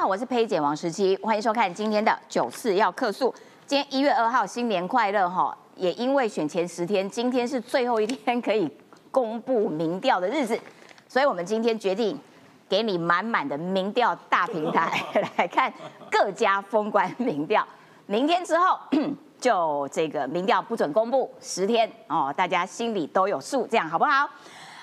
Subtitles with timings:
[0.00, 3.34] 好，我是佩姐王十七，欢迎收看今天的九四要客诉。
[3.66, 5.54] 今天一月二号，新年快乐哈！
[5.76, 8.66] 也因为选前十天，今天是最后一天可以
[9.10, 10.58] 公布民调的日子，
[11.06, 12.18] 所以我们今天决定
[12.66, 15.04] 给你满满的民调大平台
[15.36, 15.70] 来看
[16.10, 17.62] 各家封关民调。
[18.06, 18.78] 明天之后
[19.38, 24.26] 就这个民调不准公布十天哦，大家心里都有数，这样好不好？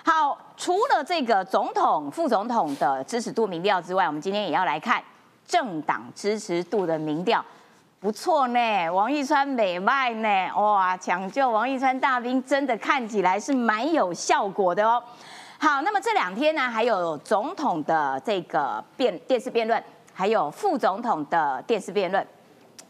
[0.09, 5.03] 好，除了这个总统、副总统的支持度民调之外，我们今天也要来看
[5.45, 7.43] 政党支持度的民调，
[7.99, 8.89] 不错呢。
[8.89, 15.03] 王一川美卖呢，哇，抢救王一川大兵真的看起来是蛮有效果的哦。
[15.59, 19.83] 好，那么这两天呢，还有总统的这个辩电视辩论，
[20.13, 22.25] 还有副总统的电视辩论。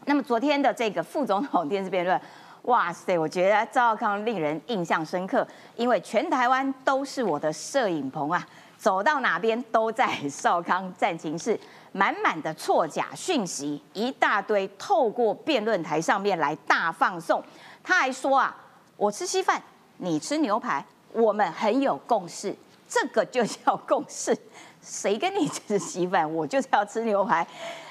[0.04, 2.20] 那么昨天的这个副总统电视辩论。
[2.68, 8.46] 哇塞，我觉得赵少康令人印象深刻，因为全台湾都是我的摄影棚啊，
[8.76, 11.58] 走到哪边都在少康战情室，
[11.92, 17.42] 满满的错假讯息，一大堆，透过辩论台上面来大放送。
[17.82, 18.54] 他还说啊，
[18.98, 19.62] 我吃稀饭，
[19.96, 22.54] 你吃牛排，我们很有共识，
[22.86, 24.36] 这个就叫共识。
[24.82, 27.46] 谁跟你吃稀饭，我就是要吃牛排。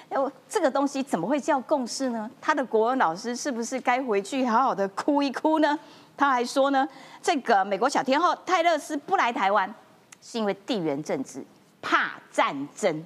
[0.09, 2.29] 哎，这个东西怎么会叫共识呢？
[2.39, 5.77] 他的国文老师是不是该回去好好的哭一哭呢？
[6.15, 6.87] 他还说呢，
[7.21, 9.71] 这个美国小天后泰勒斯不来台湾，
[10.21, 11.43] 是因为地缘政治，
[11.81, 13.03] 怕战争，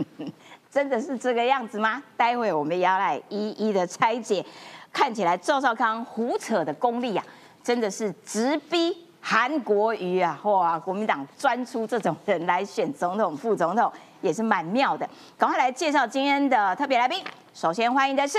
[0.70, 2.02] 真的是这个样子吗？
[2.16, 4.44] 待会我们也要来一一的拆解。
[4.92, 7.24] 看起来赵少康胡扯的功力啊，
[7.62, 8.96] 真的是直逼。
[9.26, 10.78] 韩国瑜啊，哇！
[10.78, 13.90] 国民党专出这种人来选总统、副总统，
[14.24, 15.06] 也是蛮妙的。
[15.36, 17.22] 赶快来介绍今天的特别来宾。
[17.52, 18.38] 首先欢迎的是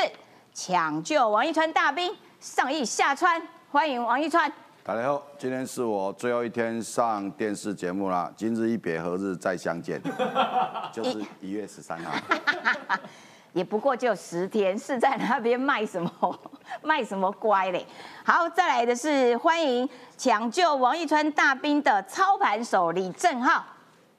[0.51, 3.39] 抢救王一川大兵上亿下川，
[3.71, 4.51] 欢迎王一川。
[4.83, 8.33] 大家好，今天是我最后一天上电视节目了。
[8.35, 10.01] 今日一别，何日再相见？
[10.91, 12.11] 就是一月十三号。
[13.53, 16.39] 也不过就十天，是在那边卖什么
[16.81, 17.85] 卖什么乖嘞？
[18.25, 19.87] 好，再来的是欢迎
[20.17, 23.63] 抢救王一川大兵的操盘手李正浩。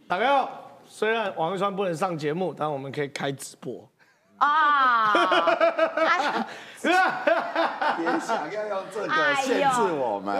[0.08, 3.88] 大家好，虽然王一川不能上节目，但我们可以开直播。
[4.38, 5.14] 啊！
[6.82, 6.92] 别
[8.20, 10.36] 想要用这个限制我们，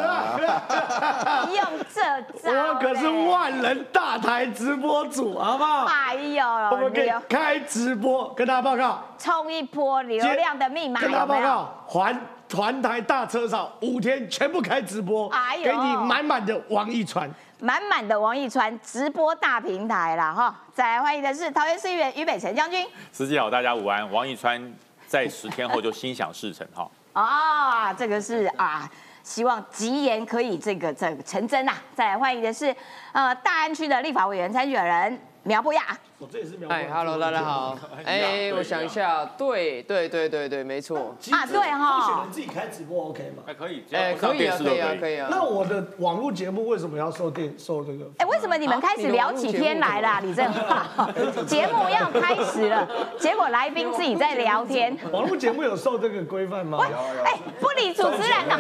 [1.55, 1.65] 用
[1.95, 2.53] 这招。
[2.53, 5.87] 我可是万人大台直播组，好不好？
[5.87, 11.01] 哎呦，我们可以开直播，跟大家报告，冲一波流量的密码。
[11.01, 15.33] 跟大家报告，环团台大车少五天全部开直播，
[15.65, 17.31] 给你满满的王一川。
[17.59, 20.55] 满满的王一川直播大平台啦，哈！
[20.75, 22.87] 再来欢迎的是桃园市议员于北辰将军。
[23.11, 24.11] 司机好，大家午安。
[24.13, 24.61] 王一川
[25.07, 26.87] 在十天后就心想事成，哈。
[27.15, 28.87] 啊，这个是啊，
[29.23, 31.73] 希望吉言可以这个这个成真呐。
[31.95, 32.75] 再来欢迎的是
[33.13, 35.97] 呃大安区的立法委员参选人苗博雅。
[36.19, 36.67] 我这也是苗。
[36.71, 37.77] 哎，Hello，大家好。
[38.03, 41.15] 哎，我想一下，对对对对对，没错。
[41.31, 42.01] 啊，对哈。
[42.01, 43.43] 候选人自己开直播 OK 吗？
[43.47, 45.29] 还可以，哎，可以啊，可以啊，可以啊。
[45.31, 48.11] 那我的网络节目为什么要受电受这个？
[48.17, 50.21] 哎，为什么你们开始聊起天来了？
[50.23, 51.13] 李正浩，
[51.47, 52.89] 节目要开始了，
[53.19, 54.97] 结果来宾自己在聊天。
[55.13, 56.79] 网络节目有受这个规范吗？
[57.27, 58.57] 哎，不理主持人的，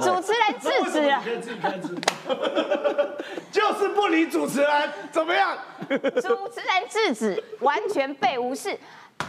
[0.00, 1.20] 主持人制止了。
[1.22, 2.34] 自己开直播。
[3.52, 4.70] 就是不理主持人，
[5.12, 5.56] 怎么样？
[5.88, 6.93] 主持人。
[6.94, 8.78] 制止，完全被无视，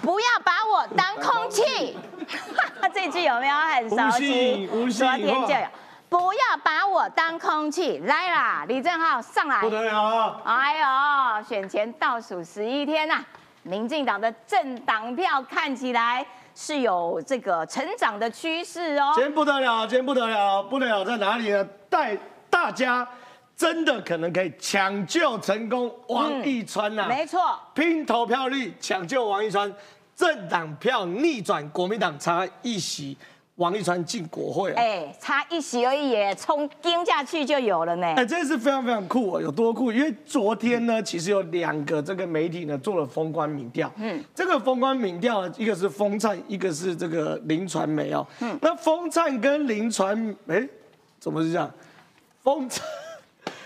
[0.04, 1.98] 不要把我当空气。
[2.94, 4.68] 这句有没有很熟悉？
[4.68, 5.68] 昨天就有，
[6.08, 7.98] 不要把我当空气。
[8.06, 9.62] 来啦，李正浩上来。
[9.62, 10.42] 不得了啊！
[10.46, 10.78] 哎
[11.40, 13.26] 呦，选前倒数十一天呐，
[13.64, 19.12] 民进党的政党票看起来是有这个成长的趋势哦。
[19.16, 21.68] 今天不得了，今天不得了，不得了在哪里呢？
[21.90, 22.16] 带
[22.48, 23.08] 大家。
[23.56, 27.40] 真的可能可以抢救成功王一川呐，没错，
[27.74, 29.74] 拼投票率抢救王一川，
[30.16, 33.16] 政党票逆转国民党差一席，
[33.56, 39.90] 王一川进国会，哎，差一席而已，冲跟下去就有了呢，哎，真是非常非常酷哦，有多酷？
[39.90, 50.68] 因为昨天呢，其实有两个这个媒体呢做了封关民调，嗯，这个封关民调一个是风灿，一个是这个林传媒哦，嗯，那风灿跟林传，哎，
[51.22, 51.72] 怎么是这样？
[52.44, 52.86] 风灿。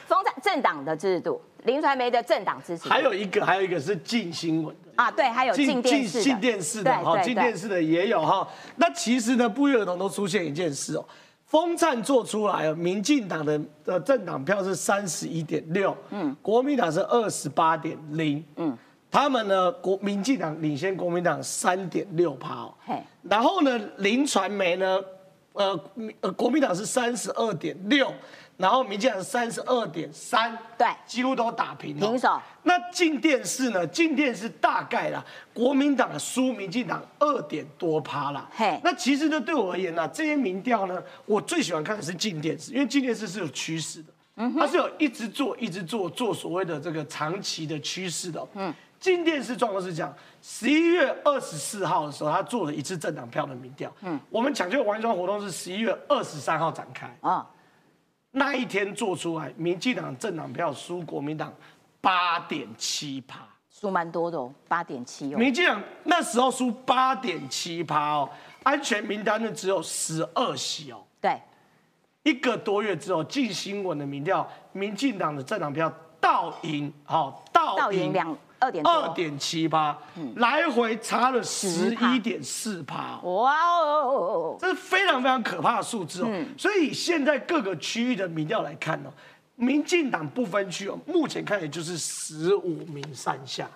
[0.09, 4.91] 封在政党的制度，林传媒的政党支持，还有一个，还有一个是进新闻的。
[4.95, 8.45] 啊，对，还有进电视，进电视的哈，进电视的也有哈。
[8.77, 11.05] 那其实呢，不约而同都出现一件事哦，
[11.45, 18.75] 风灿做出来哦，民进党的的政党票是三十一点六，嗯，国民党是二十八点零，嗯，
[19.11, 24.99] 他们呢国民进党领先国民党三点六趴，嘿，然后呢林传媒呢，
[25.53, 25.79] 呃
[26.21, 28.11] 呃国民党是三十二点六。
[28.59, 32.05] 然后民进党三十二点三，对几乎都打平了。
[32.05, 32.37] 平手。
[32.63, 33.87] 那进电视呢？
[33.87, 35.23] 进电视大概啦，
[35.53, 38.49] 国民党输民进党二点多趴啦。
[38.51, 48.45] 嘿那其实呢，对我而言呢，这些民调呢，我最喜欢看的是进电视，因为进电视是有趋势的，嗯它是有一直做、一直做做所谓的这个长期的趋势的。
[48.55, 53.89] 嗯，进电视状况是这样：十一月二十四号的时候，他做了一次政党票的民调。
[54.01, 57.09] 嗯，我们抢救完庄活动是十一月二十三号展开。
[57.21, 57.45] 哦，
[58.31, 61.51] 那一天做出来，民进党政党票输国民党
[61.99, 63.39] 八点七趴，
[63.71, 65.37] 输蛮多的哦，八点七哦。
[65.37, 68.29] 民进党那时候输八点七趴哦，
[68.63, 71.03] 安全名单呢只有十二席哦。
[71.19, 71.41] 对，
[72.23, 75.91] 一个多月之后，进新闻的民调，民进党的政党票
[76.21, 78.85] 倒赢，好倒赢倒赢两二点。
[78.85, 79.97] 二点七八，
[80.35, 83.19] 来回差了十一点四趴。
[83.23, 84.57] 哇哦！
[84.59, 86.27] 这是非常非常可怕的数字哦。
[86.29, 89.09] 嗯所以现在各个区域的民调来看哦，
[89.55, 93.67] 民进党不分区哦，目前看也就是十五名上下，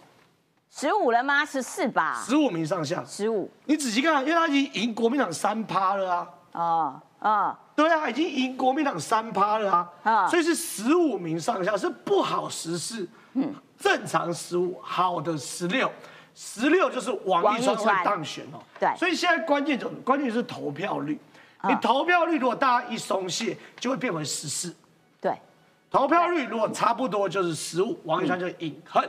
[0.69, 1.45] 十五了吗？
[1.45, 2.23] 十四吧。
[2.25, 3.03] 十五名上下。
[3.05, 3.49] 十五。
[3.65, 6.29] 你仔细看，因为他已经赢国民党三趴了啊。
[6.53, 13.53] 哦哦，对啊，已经赢国民党三趴了啊，啊所以是十五名上下，是不好十四，嗯，
[13.83, 15.91] 正常十五，好的十六，
[16.33, 18.89] 十六就是王一川会当选哦，对。
[18.95, 21.19] 所以现在关键就关键是投票率，
[21.67, 24.73] 你投票率如果大家一松懈，就会变为十四，
[25.19, 25.37] 对，
[25.91, 29.03] 投票率如果差不多就是十五，王一川就隐恨，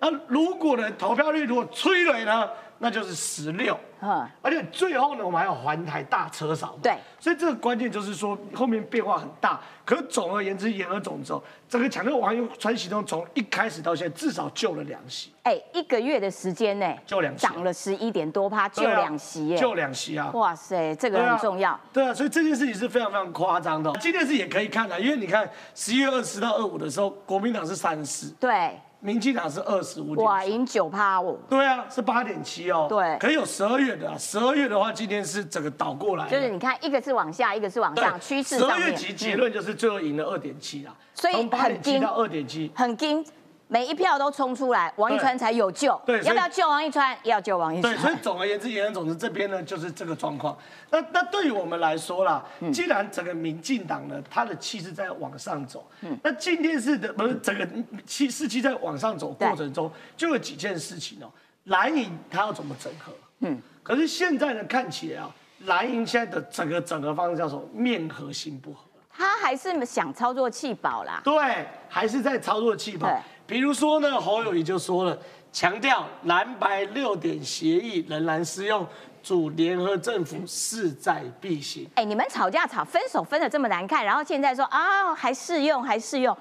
[0.00, 9.60] 那如果呢投票率如果催泪呢，那就是十六，嗯，而且最后呢，我们还有环台大车扫嘛，对所以这个关键就是说后面变化很大。
[9.84, 19.56] 可是总而言之，言而总之哦，整个抢救王一川行动从一开始到现在至少救了两席，哎，一个月的时间呢，救两席涨了十一点多趴，就对啊两席耶。
[19.56, 20.30] 救两席啊。
[20.34, 21.78] 哇塞，这个很重要。
[21.92, 23.96] 对啊，所以这件事情是非常非常夸张的哦。
[24.00, 28.76] 今天是也可以看的，因为你看十一月二十到二五的时候，国民党是三十，对，
[29.06, 32.88] 民进党是二十五哇，赢九趴五，对啊，是八点七哦。
[32.88, 36.28] 对可以有十二月的、啊，十二月的话，今天是整个倒过来。
[36.28, 42.68] 就是你看，一个是往下，一个是往上，趋势十二月结结论就是最后赢了二点七啦，所以从八点七到二点七。
[42.74, 43.24] 很硬，
[43.68, 46.00] 每一票都冲出来，王一川才有救。
[46.06, 47.16] 对要不要救王一川？
[47.24, 48.22] 要救王一对，所以川。
[48.22, 50.56] 总而言之，言而总之，这边呢就是这个状况。
[50.90, 57.68] 那那对于我们来说啦，嗯既然整个民进党呢，它的气势在往上走，嗯那今天是的不是整个
[58.06, 61.28] 气士气在往上走过程中，就有几件事情哦。
[61.64, 63.12] 蓝营它要怎么整合？
[63.40, 65.30] 嗯，可是现在呢，看起来啊，
[65.64, 67.62] 蓝营现在的整个整合方式叫什么？
[67.72, 68.78] 面和心不合。
[69.10, 71.20] 他还是想操作气保啦。
[71.24, 73.18] 对，还是在操作气保对。
[73.46, 75.16] 比如说呢，侯友谊就说了，
[75.52, 78.86] 强调蓝白六点协议仍然适用，
[79.22, 81.88] 主联合政府势在必行。
[81.94, 86.36] 哎，你们吵架吵分手分的这么难看，然后现在说啊还适用还适用，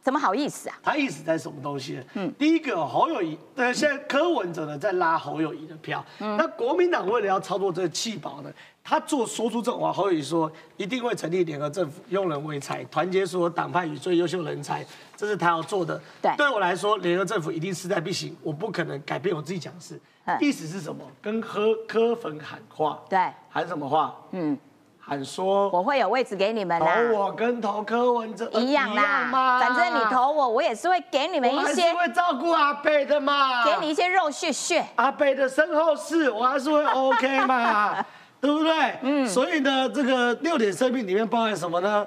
[0.00, 0.78] 怎么好意思啊？
[0.82, 2.02] 他意思在什么东西呢？
[2.14, 8.50] 嗯，第一个侯友谊，呃，现在柯文哲呢在拉侯友谊的票，那国民党为了要操作这个气保呢，
[8.88, 14.82] 他做说出这种话，侯友谊说一定会成立联合政府，用人为才，团结所有党派与最优秀人才，
[15.14, 16.00] 这是他要做的。
[16.22, 20.38] 对对我来说，联合政府一定势在必行，我不可能改变我自己讲的事嗯。
[20.40, 21.04] 意思是什么？
[21.20, 23.18] 跟柯柯粉喊话，对，
[23.50, 24.14] 喊什么话？
[24.30, 24.56] 嗯，
[24.98, 29.26] 喊说我会有位置给你们投，我跟投柯文哲呃一样啦。
[29.30, 34.82] 嘛反正你投我，我也是会给你们我还是一些，会照顾阿贝的嘛，给你一些肉屑屑。
[34.96, 38.04] 阿北的身后事，我还是会 OK 嘛，
[38.40, 38.72] 对不对？
[39.02, 42.06] 嗯，所以呢，这个六点声明里面包含什么呢？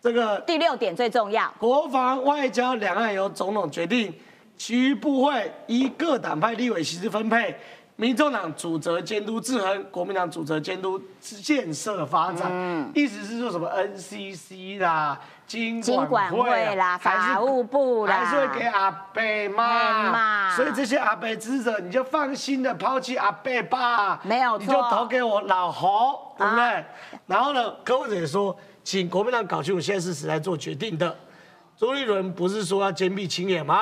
[0.00, 4.14] 这个第六点最重要，国防、外交、两岸由总统决定，
[4.56, 7.54] 其余部会依各党派立委席次分配。
[7.98, 12.48] 民众党主责监督制衡，国民党主责监督建设发展。
[12.50, 20.56] 嗯意思是说什么 NCC 啦、经经管会会啦法务部啦还是会给阿贝妈嘛。
[20.56, 24.20] 所以这些阿贝支持者，你就放心的抛弃阿贝吧。
[24.24, 26.64] 没有错你就投给我老侯，对不对？
[26.64, 26.84] 啊
[27.26, 31.16] 然后呢，柯文哲也说，请国民党搞清楚现在是谁来做决定的。
[31.76, 33.78] 朱立伦不是说要坚壁清野吗？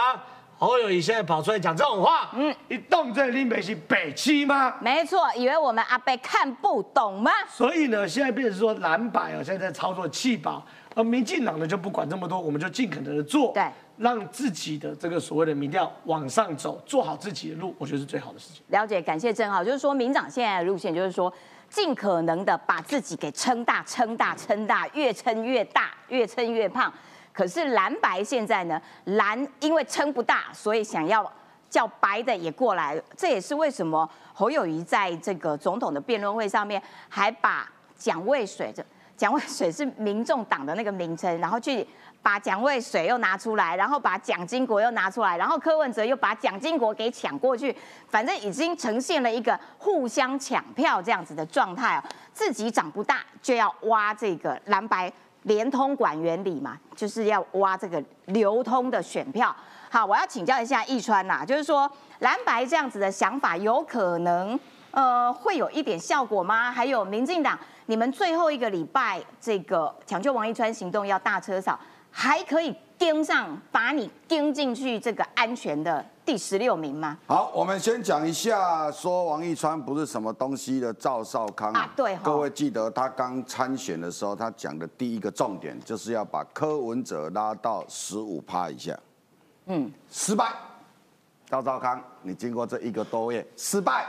[0.65, 4.75] 侯友谊现在跑出来讲这种话，嗯，一动这林北是北七吗？
[4.81, 7.31] 没错，以为我们阿贝看不懂吗？
[7.49, 13.65] 所以呢，现在变成说蓝白啊，现在在操作气保，而民进党呢就不管这么多，我们就尽可能的做，对，
[13.99, 18.63] 让自己的这个所谓的民调往上走，做好自己的路，我觉得是最好的事情。
[18.69, 21.33] 了解，感谢郑浩，就是说民长现在的路线就是说，
[21.69, 26.93] 尽可能的把自己给撑大、撑大、撑大，越撑越大，越撑越胖。
[27.35, 31.31] 可是蓝白现在呢，蓝因为撑不大，所以想要
[31.69, 38.85] 叫白的也过来，这也是为什么侯友谊在这个总统的辩论会上面还把蒋渭水这
[39.17, 41.87] 蒋渭水是民众党的那个名称，然后去
[42.23, 47.77] 把蒋渭水又拿出来，然后把蒋经国又拿出来，然后柯文哲又把蒋经国给抢过去，
[48.09, 52.03] 反正已经呈现了一个互相抢票这样子的状态哦。
[52.33, 55.13] 自己长不大就要挖这个蓝白
[55.45, 59.55] 连通管原理嘛，就是要挖这个流通的选票。
[59.89, 64.59] 好，我要请教一下易川呐，就是说蓝白这样子的想法有可能
[64.91, 66.71] 呃会有一点效果吗？
[66.71, 67.59] 还有民进党。
[67.87, 71.79] 你们最后一个礼拜这个抢救王一川行动要大车扫，
[72.11, 72.75] 还可以
[73.05, 77.19] 盯上把你盯进去这个安全的第十六名吗？
[77.27, 88.99] 好，我们先讲一下，说王一川不是什么东西的赵少康啊，对，各位记得他刚参选的时候，他讲的第一个重点就是要把柯文哲拉到十五趴以下，
[89.67, 90.55] 嗯，失败，
[91.51, 94.07] 赵少康，你经过这一个多月失败，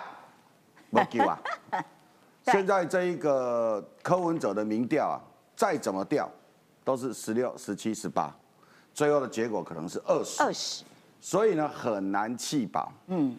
[0.90, 1.38] 没救啊。
[2.48, 5.20] 现在这一个柯文哲的民调啊，
[5.54, 6.32] 再怎么调，
[6.86, 8.34] 都是十六、十七、十八，
[8.96, 10.42] 最后的结果可能是二十。
[10.42, 10.84] 二十。
[11.20, 12.92] 所以呢，很难弃保。
[13.08, 13.38] 嗯。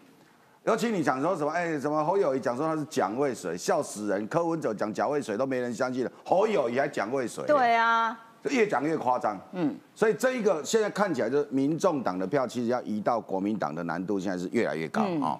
[0.63, 1.51] 尤其你讲说什么？
[1.51, 4.27] 哎，什么侯友谊讲说他是蒋渭水，笑死人。
[4.27, 7.43] 柯文哲讲蒋渭水都没人相信了，侯友谊还蒋渭水。
[7.47, 8.17] 对啊。
[8.43, 9.39] 越讲越夸张。
[9.53, 9.75] 嗯。
[9.95, 15.39] 所以这一个现在看起来，就是民众党的票，其实要移到国民党的难度，现在是越来越高啊。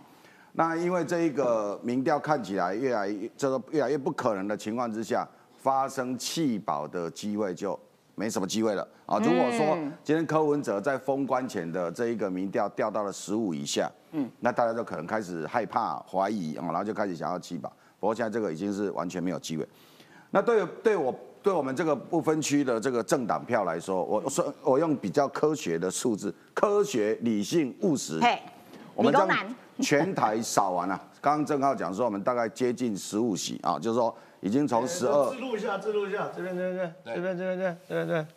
[0.53, 7.79] 那因为这一个民调看起来越来越这个越来越不可能的情况之下，发生弃保的机会就
[8.19, 9.19] 没什么机会了啊！
[9.19, 17.71] 如果说今天柯文哲在封关前的这一个民调掉到了十五以下，嗯，那大家就可能开始害怕怀疑啊，然后就开始想要弃保。
[17.99, 19.67] 不过现在这个已经是完全没有机会。
[20.31, 28.39] 那对对我对我们这个不分区的这个政党票来说，我说我用比较科学的数字，科学、理性、务实，嘿，
[28.95, 29.45] 我们都难。
[29.79, 35.33] 全台扫完了，刚刚正浩讲说我们大概接近十五席啊，就是说已经从十二。
[35.33, 38.27] 记录一下，记录一下，这边这边这边这边这边这边这边，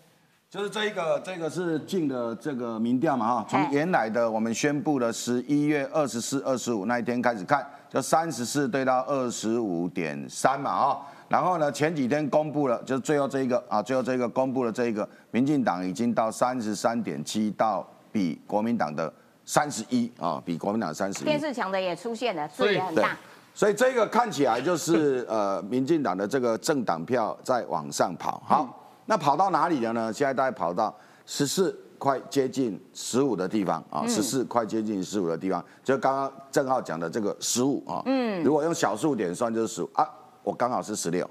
[0.48, 19.12] 就是这一个这个是进的这个民调嘛哈，从原来的我们宣布的十一月二十四、二十五那一天开始看，就三十四对到二十五点三嘛哈，然后呢前几天公布了，就是最后这一个啊，最后这个公布了这一个，民进党已经到三十三点七，到比国民党的。
[19.46, 21.24] 三十一啊，比国民党三十一。
[21.24, 23.16] 电视墙的也出现了，所以很大。
[23.60, 28.42] 所以这个看起来就是 呃，民进党的这个政党票在往上跑。
[28.42, 28.66] 好，
[29.04, 30.10] 那跑到哪里了呢？
[30.10, 30.94] 现在大概跑到
[31.26, 38.00] 十四，快接近十五的地方啊，十四快接近十五的地方，就刚刚郑浩讲的这个十五啊。
[38.06, 38.42] 嗯。
[38.42, 40.08] 如果用小数点算就是十五啊，
[40.42, 41.28] 我刚好是十六，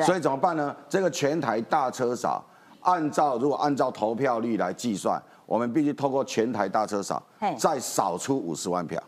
[0.00, 0.76] 所以怎么办呢？
[0.90, 2.44] 这个全台大车少，
[2.82, 5.18] 按照如果按照投票率来计算。
[5.46, 7.22] 我们必须透过全台大车少，
[7.58, 9.02] 再少出五十万票，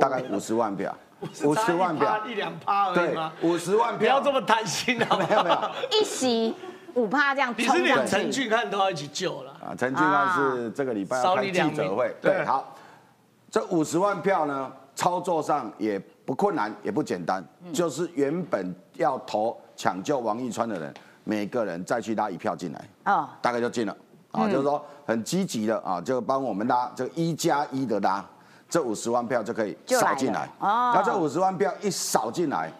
[0.00, 0.92] 大概五十万票，
[1.44, 2.26] 五十万票。
[2.26, 3.32] 一两趴而已吗？
[3.42, 5.06] 五十万票，不要这么担心啊！
[5.18, 5.58] 没有没有，
[5.90, 6.54] 一席
[6.94, 9.52] 五趴这样你是连陈俊汉都要一起救了。
[9.52, 9.74] 啊！
[9.78, 12.74] 陈俊汉是这个礼拜要开记者会，对，好，
[13.50, 20.92] 这五十万票呢，操作上也不困难，也不简单，就是原本要投抢救王一川的人，
[21.24, 23.96] 每个人再去拉一票进来，啊，大概就进了。
[24.32, 28.24] 啊，就是说很积极的啊，就帮我们拉这个一加一的拉，
[28.70, 30.48] 这五十万票就可以扫进来。
[30.60, 32.72] 哦，那这五十万票一扫进来，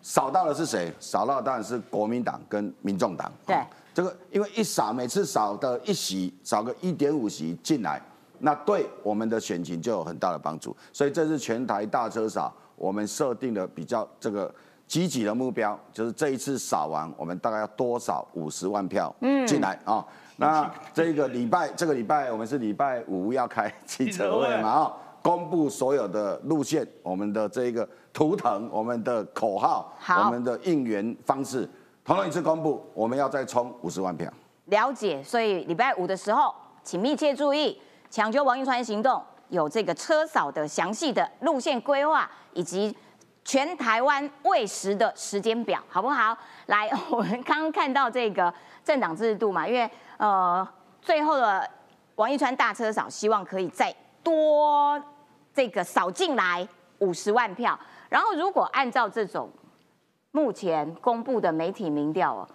[0.00, 0.90] 扫到的是谁？
[0.98, 3.30] 扫到当然是国民党跟民众党。
[3.46, 3.56] 对，
[3.92, 8.00] 这个因为一扫，每次扫的一席，扫个一点五席进来，
[8.38, 10.74] 那对我们的选情就有很大的帮助。
[10.92, 14.52] 所以这是全台大车扫，我们设定的比较这个
[14.86, 19.14] 积极的目标，就是这一次扫完，我们大概要多少五十万票
[19.46, 20.04] 进来啊？
[20.36, 24.68] 那这个礼拜，这个礼拜我们是礼拜五要开 记者会嘛？
[24.68, 24.92] 啊，
[25.24, 31.66] 公布所有的路线，我们的这个图腾，我们的口号，我们的应援方式，
[32.04, 34.30] 同样一次公布，我们要再冲五十万票。
[34.66, 42.94] 了解，所以礼拜五的时候，请密切注意抢救王一川行动，有这个车扫的详细的路线规划，以及
[43.46, 46.36] 全台湾喂食的时间表，好不好？
[46.66, 48.52] 来，我们刚刚看到这个
[48.84, 49.90] 政党制度嘛，因为。
[50.16, 50.66] 呃，
[51.02, 51.68] 最后的
[52.14, 54.98] 王一川大车少，希望可以再多
[55.54, 56.66] 这个扫进来
[56.98, 57.78] 五十万票。
[58.10, 59.48] 然后，如果按照这种
[60.32, 62.48] 目前公布的媒体民调哦，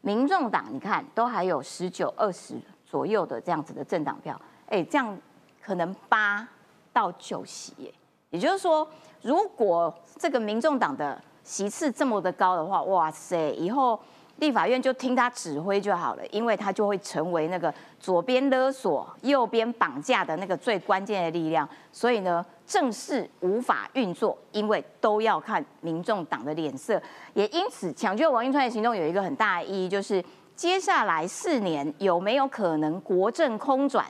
[0.00, 5.16] 民众党你看都还有十九、二十左右的这样子的政党票，哎，这样
[5.62, 6.48] 可能八
[6.92, 7.94] 到九席耶。
[8.30, 8.88] 也就是说，
[9.22, 14.00] 如果这个民众党的席次这么的高的话，哇塞，以后。
[14.38, 21.66] 立法院就听他指挥就好了，因为他就会成为那个左边勒索、右边绑架的那个最关键的力量。
[21.90, 27.00] 所以呢，正式无法运作，因为都要看民众党的脸色。
[27.32, 30.22] 也因此，抢救王一川的行动有一个很大的意义，就是
[30.54, 34.04] 接下来四年有没有可能国政空转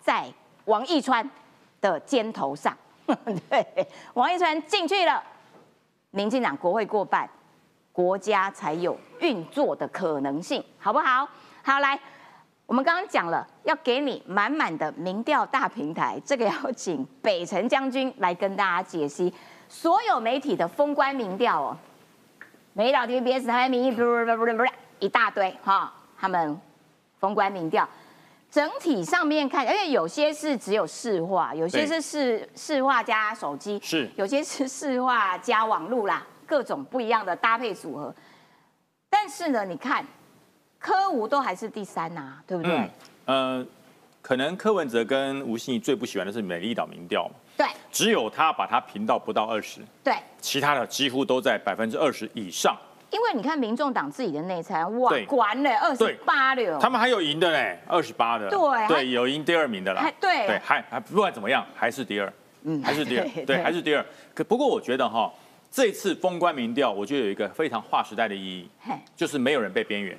[0.00, 0.26] 在
[0.64, 1.28] 王一川
[1.82, 2.74] 的肩头上？
[3.50, 5.22] 对，王一川进去了，
[6.10, 7.28] 民进党国会过半，
[7.96, 11.26] 国家才有运作的可能性，好不好？
[11.62, 11.98] 好，来。
[12.66, 19.32] 我们刚刚讲了，要给你满满的民调大平台，这个要请北辰将军来跟大家解析
[19.66, 21.76] 所有媒体的封关民调哦。
[22.74, 24.64] 美岛 TVBS 台湾民意不不不不不
[24.98, 26.60] 一大堆哈，他们
[27.18, 27.88] 封关民调
[28.50, 38.14] 整体上面看，因为有些是只有市话，有些是市市话加手机，是有些是市话加网络啦，各种不一样的搭配组合。
[39.10, 40.04] 但是呢，你看。
[40.78, 42.90] 柯吴都还是第三呐，对不对？
[43.24, 43.66] 呃，
[44.22, 47.34] 可能柯文哲跟吴欣怡最不喜欢的是美丽岛民调嘛。
[47.56, 47.66] 对。
[47.90, 49.80] 只有他把它评到不到二十。
[50.04, 50.14] 对。
[50.38, 52.76] 其他的几乎都在百分之二十以上。
[53.10, 56.78] 因为你看民众党自己的内参，哇，管了二十八了。
[56.78, 58.48] 他们还有赢的嘞，二十八的。
[58.48, 58.86] 对。
[58.86, 60.08] 对，有赢第二名的啦。
[60.20, 60.46] 对。
[60.46, 62.32] 对，还还不管怎么样，还是第二。
[62.62, 62.80] 嗯。
[62.82, 63.26] 还是第二。
[63.44, 64.04] 对，还是第二。
[64.34, 65.32] 可不过我觉得哈，
[65.76, 68.66] 这次封关民调，我觉得有一个非常划时代的意义，
[69.14, 70.16] 就是没有人被边缘。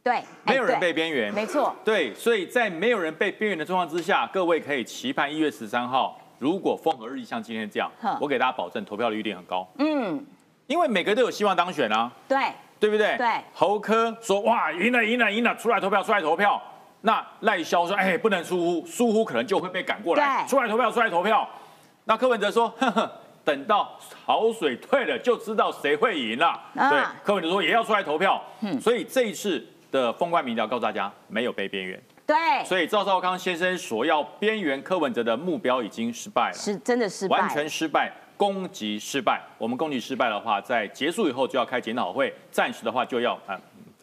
[0.00, 1.74] 对，没有人被边缘，没错。
[1.84, 7.90] 对，所以在没有人被边缘的状况之下，各位可以期盼一月十三号，如果风和日丽，像今天这样，
[8.20, 9.66] 我给大家保证，投票率一定很高。
[9.78, 10.24] 嗯，
[10.68, 12.08] 因为每个都有希望当选啊。
[12.28, 12.38] 对，
[12.78, 13.16] 对不对？
[13.16, 13.28] 对。
[13.52, 16.62] 侯科说：“哇，赢了，赢了，赢了，出来投票，出来投票。”
[17.02, 21.48] 那赖萧说：“哎，不能疏忽，疏忽可能就会被赶过来。”出来投票，出来投票。
[22.04, 28.42] 那柯文哲说：“呵呵，等到潮水退了，就知道谁会赢了。”对，柯文哲说也要出来投票。
[28.60, 29.64] 嗯，所以这一次。
[29.92, 32.02] 的封关民调告诉大家，没有被边缘。
[32.26, 32.34] 对，
[32.64, 39.38] 所以赵少康先生所要边缘柯文哲的目标已经失败了，是真的失败，完全失败，攻击失败。
[39.58, 43.60] 我们攻击失败的话，在结束以后就要开检讨会，暂时的话就要啊，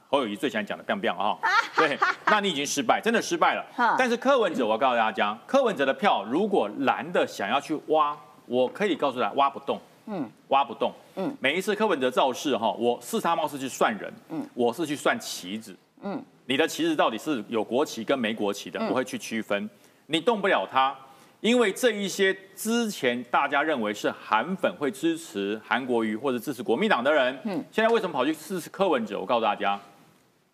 [0.08, 1.36] 侯友谊最喜欢讲的 “biang biang” 啊，
[1.76, 3.66] 对，那你已经失败，真的失败了。
[3.98, 8.16] 但是柯文哲，我要告诉大家，柯文哲的票如果蓝的想要去挖，
[8.50, 9.80] 我可以告诉他挖不动。
[10.12, 10.92] 嗯，挖不动。
[11.18, 19.70] 嗯，每一次柯文哲造势哈，我四叉猫是去算人，嗯，我是去算棋子，嗯，你的棋子到底是有国旗跟没国旗的，我会去区分。
[20.08, 20.96] 你动不了他，
[21.42, 29.20] 因为这一些之前大家认为是韩粉会支持韩国瑜或者支持国民党的人，嗯，现在为什么跑去支持柯文哲？
[29.20, 29.80] 我告诉大家，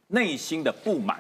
[0.08, 1.18] 内心的不满，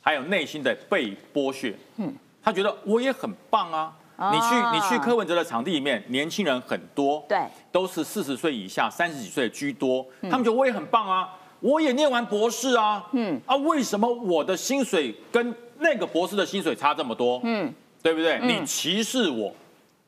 [0.00, 3.96] 还有内心的被剥削，嗯，他觉得我也很棒啊。
[4.32, 7.38] 你去你去柯文哲的场地里面，年轻人很多，对，
[7.72, 10.04] 都是四十岁以下、三十几岁居多。
[10.22, 11.28] 他们觉得我也很棒啊，
[11.60, 17.40] 我也念完博士啊，嗯啊，为什么我的薪水跟那个博士的薪水差这么多？
[17.44, 18.38] 嗯，对不对？
[18.42, 19.50] 你歧视我，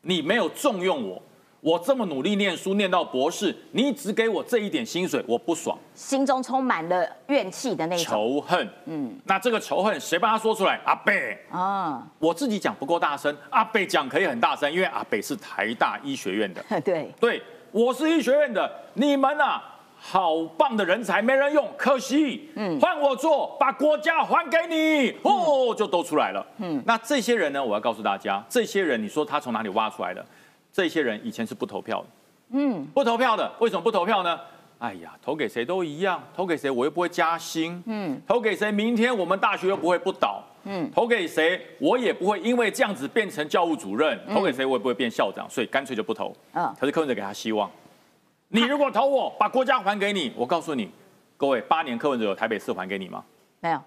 [0.01, 1.19] 你没有重用我。
[1.63, 8.67] 我这么努力念书，念到博士，你只给我这一点薪水，我不爽，心中充满了怨气的那种仇恨。
[8.83, 10.77] 嗯，那这个仇恨谁帮他说出来？
[10.83, 16.61] 阿北啊，我自己讲不够大声，阿北讲可以很大声，因为阿北是台大医学院的。
[16.83, 19.63] 对，对，我是医学院的，你们啊，
[19.95, 22.49] 好棒的人才没人用，可惜。
[22.57, 26.45] 嗯，换我做，把国家还给你，哦，就都出来了。
[26.57, 27.63] 嗯，那这些人呢？
[27.63, 30.25] 我要告诉大家，这些人，你说他从哪里挖出来的？
[30.73, 32.07] 这些人以前是不投票的，
[32.49, 34.39] 嗯，不投票的，为什么不投票呢？
[34.79, 46.35] 哎呀，投给谁都一样，投给谁我又不会加薪，嗯，投给谁明天我们大学又不会不倒，嗯，投给谁我也不会因为这样子变成教务主任，投给谁我也不会变校长，所以干脆就不投。
[46.53, 47.69] 嗯，可是柯文哲给他希望，
[48.49, 50.89] 你如果投我，把国家还给你，我告诉你，
[51.37, 53.23] 各位，八年柯文哲有台北市还给你吗？
[53.61, 53.81] 没有，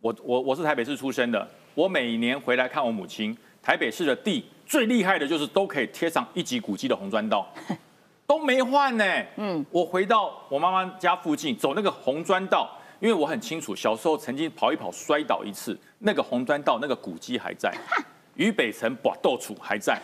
[0.00, 4.44] 我我我是台北市出生的，我每年回来看我母亲，台北市的地。
[4.72, 7.46] 最厉害的就是都可以贴上一级古迹的红砖道，
[8.26, 9.04] 都没换呢。
[9.36, 17.70] 嗯，我回到我妈妈家附近走那个红砖道，因为我很清楚，小时候曾经跑一跑摔倒一次，那个红砖道那个古迹还在，
[18.36, 20.00] 渝北城把豆处还在，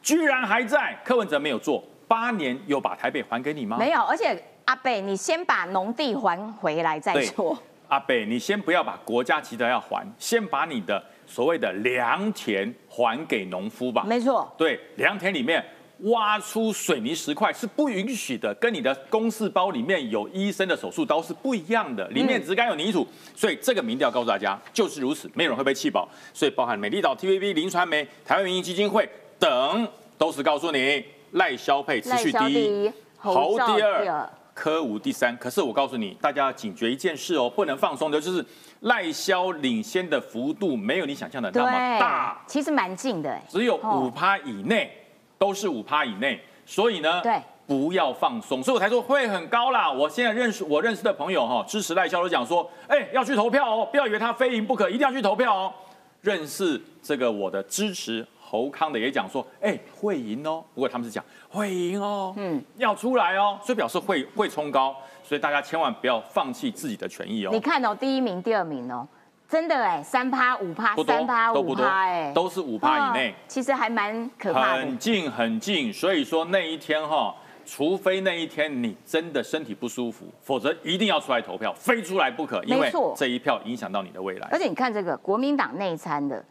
[0.00, 0.98] 居然还在。
[1.04, 3.76] 柯文哲没有做，八年有把台北还给你吗？
[3.76, 7.62] 没有，而且阿北，你先把农地还回来再说。
[7.88, 11.04] 阿北，你先不要把国家急着要还，先把你的。
[11.28, 14.50] 所谓的良田还给农夫吧，没错。
[14.56, 15.62] 对，良田里面
[16.04, 23.06] 挖出水泥石块是不允许的，跟你的公事包里面有医生的手术刀是不一样的，里面只该有泥土。
[23.36, 26.08] 所以这个民调告诉大家就是如此，没有人会被气饱。
[26.32, 29.86] 所以包含美丽岛 TVB、林传媒、台湾民营基金会等，
[30.16, 34.30] 都是告诉你赖消配持续第一，侯第二。
[34.54, 38.44] 科五第三，可是我告诉你，大家要警觉一件事哦，不能放松的，就是
[38.80, 44.90] 赖萧领先的幅度没有你想象的那么大，其实蛮近的，只有五趴以内，
[45.36, 49.90] 都是五趴以内，所以呢，对，不要放松，所以我才说会很高啦。
[49.90, 55.72] 我现在认识我认识的朋友哈，支持赖萧都讲说，哎，要去投票哦，不要以为他非赢不可，一定要去投票哦。
[56.20, 60.64] 认识这个我的支持侯康的也讲说，哎，会赢哦。
[60.74, 64.96] 不过他们是讲会赢哦，嗯，要出来哦，所以表示会会冲高，
[65.28, 67.50] 所以大家千万不要放弃自己的权益哦。
[67.52, 69.06] 你看哦，第一名、第二名哦。
[69.46, 74.82] 真的哎，三趴五趴，三趴五趴哎，都是五趴以内，其实还蛮可怕的。
[74.82, 77.34] 很近很近，所以说那一天哈，
[77.66, 84.48] 除非那一天你真的身体不舒服，否则一定要出来投票，非出来不可，因为这一票影响到你的未来。
[84.50, 86.42] 而且你看这个国民党内参的，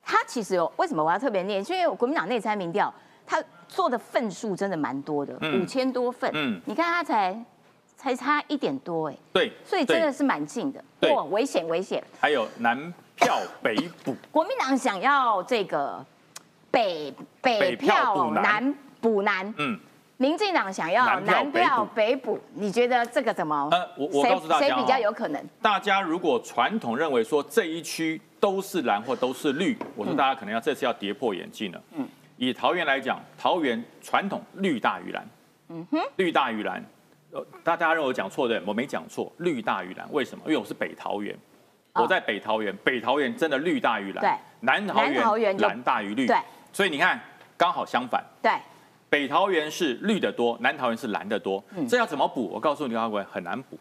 [0.00, 1.64] 他其实有为什么我要特别念？
[1.68, 2.92] 因为国民党内参民调，
[3.26, 6.30] 他做的份数真的蛮多的，五千多份。
[6.34, 7.44] 嗯，你看他才。
[8.02, 10.82] 才差一点多哎，对，所以真的是蛮近的，
[11.14, 12.02] 哇，危险危险。
[12.18, 16.04] 还有南票北补， 国民党想要这个
[16.68, 19.78] 北北票南补南，嗯，
[20.16, 23.68] 民进党想要南票北补，你觉得这个怎么？
[23.70, 25.40] 呃，我我告诉大家，谁比较有可能？
[25.60, 31.80] 大家如果传统认为说这一区都是蓝或都是绿，我说大家可能要这次要跌破眼镜了。
[31.92, 35.24] 嗯，以桃园来讲，桃园传统绿大于蓝，
[35.68, 36.84] 嗯哼，绿大于蓝。
[37.64, 38.60] 大家认为我讲错对？
[38.66, 40.44] 我没讲错，绿大于蓝，为什么？
[40.46, 41.34] 因为我是北桃园，
[41.94, 46.36] 我在北桃园，北桃园真的绿大于蓝，对，南桃园蓝大于绿，对，
[46.72, 47.18] 所以你看
[47.56, 48.52] 刚好相反，对，
[49.08, 52.50] 北桃园是绿的多，南桃园是蓝的多，这要怎么补？
[52.52, 53.78] 我告诉你，阿贵很难补，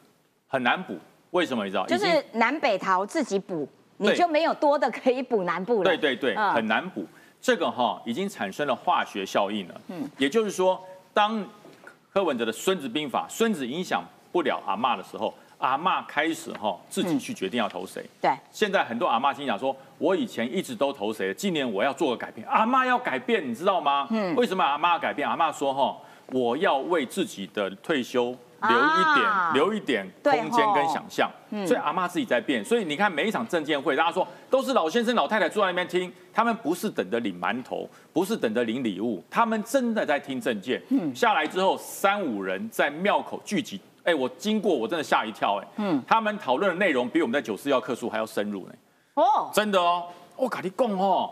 [0.47, 0.97] 很难补，
[1.31, 1.65] 为什么？
[1.65, 1.85] 你知道？
[1.85, 7.05] 就是南北桃自己补，你就没有多的可以补南部了，对对对，很难补，
[7.41, 10.81] 这个哈已经产生了化学效应了，嗯，也就是说
[11.13, 11.45] 当。
[12.13, 18.03] 柯文哲的《孙子兵法》，孙子影响不了阿妈的时候，阿妈开始哈自己去决定要投谁。
[18.21, 22.45] 对，现在很多阿妈心想说，我以前一直都投谁，今年我要做个改变。
[22.49, 24.07] 阿妈要改变，你知道吗？
[24.11, 24.35] 嗯。
[24.35, 25.25] 为什么阿妈要改变？
[25.25, 25.97] 阿妈说哈，
[26.27, 28.35] 我要为自己的退休。
[28.67, 31.31] 留一点，留一点空间跟想象，
[31.65, 32.63] 所以阿妈自己在变。
[32.63, 40.81] 所以你看每一场证监会，大家说都是老先生老太太坐在那边听，他们不是等着领馒头，不是等着领礼物，他们真的在听证件。
[40.89, 48.73] 嗯，下来之后三五人在庙口聚集，哎，我经过我真的吓一跳，哎，嗯，他们讨论的内容比我们在九四要课数还要深入呢。
[49.15, 51.31] 哦，真的哦，我卡你讲哦，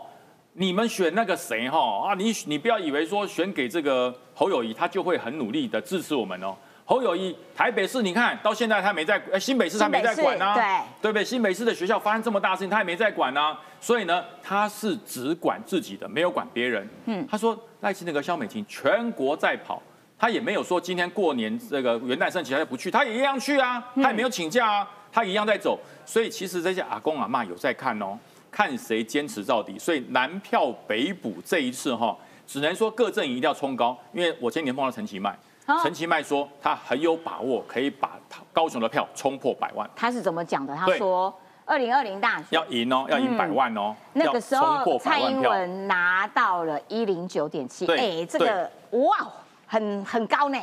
[0.52, 6.56] 你们选那个谁哈啊，你你不要以为说选给这个侯友谊，他就会很努力的支持我们哦。
[6.90, 10.62] 侯友谊，台北市，你看到现在他没在，新北市他没在管呐，对
[11.00, 11.24] 对不对？
[11.24, 16.88] 新北市的学校发生这么大事情，他也没在管呐，所以呢，他是只管自己的，没有管别人。
[17.04, 19.80] 嗯，他说赖清德跟肖美琴全国在跑，
[20.18, 25.78] 他也没有说今天过年这个元旦升旗他就不去，他也一样去啊，他也没有请假啊，他一样在走。
[26.04, 28.18] 所以其实这些阿公阿妈有在看哦，
[28.50, 29.78] 看谁坚持到底。
[29.78, 35.38] 所以南票北补这一次哈，只能说各阵营一定要冲高，因为我前年碰到陈其迈。
[35.82, 38.18] 陈其迈说，他很有把握可以把
[38.52, 39.88] 高雄的票冲破百万。
[39.94, 40.74] 他是怎么讲的？
[40.74, 43.94] 他说，二零二零大选要赢哦，要赢百万哦。
[44.12, 49.28] 那个时候蔡英文拿到了一零九点七，哎，这个哇，
[49.66, 50.58] 很很高呢。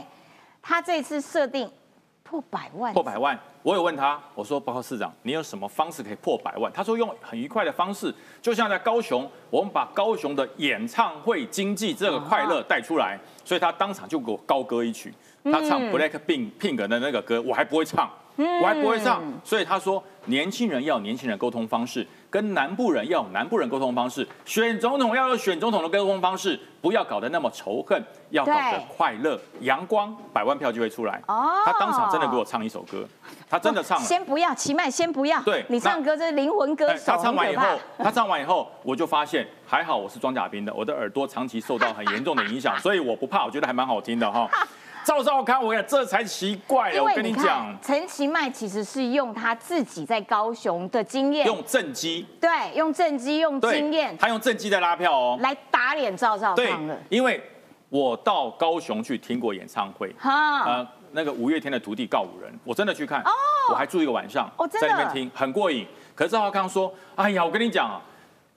[0.61, 1.71] 他这次设定。
[2.29, 3.39] 破百万，破百万！
[3.63, 15.13] 我有问他，我说：“报告市长，你有什么方式可以破百万？”他说：“用很愉快的方式，就像在高雄，我们把高雄的演唱会经济这个快乐带出来。”所以他当场就给我高歌一曲，
[15.45, 19.23] 他唱 Black Pink Pink 的那个歌，我还不会唱，我还不会唱。
[19.41, 31.21] 所以他说：“年轻人要年轻人沟通方式。”跟南部人要南部人沟通方式，选总统要有选总统的沟通方式，不要搞得那么仇恨，要搞得快乐、阳光，百万票就会出来。
[31.27, 33.07] 哦，他当场真的给我唱一首歌，
[33.49, 33.97] 他真的唱。
[33.99, 35.41] 先不要，齐麦先不要。
[35.41, 37.03] 对，你唱歌这是灵魂歌手。
[37.05, 37.65] 他唱完以后，
[37.97, 44.49] 他唱完以后，我就发现还好我是装甲兵的，我的耳朵长期受到很严重的影响，所以我不怕，我觉得还蛮好听的哈。
[45.07, 47.01] 照照康，我讲这才奇怪了。
[47.01, 56.97] 我跟你讲，陈其迈其实是用他自己在高雄的经验，用正机，对，用正机，用经验，他用正机在拉票哦，来打脸赵少康了。
[57.07, 57.41] 因为
[57.87, 63.31] 我到高雄去听过演唱会，哈，呃，那个五月天的徒弟告五人，我真的去看，哦，
[63.69, 65.87] 我还住一个晚上，在那边听，很过瘾。
[66.15, 68.01] 可是赵少康说，哎呀，我跟你讲。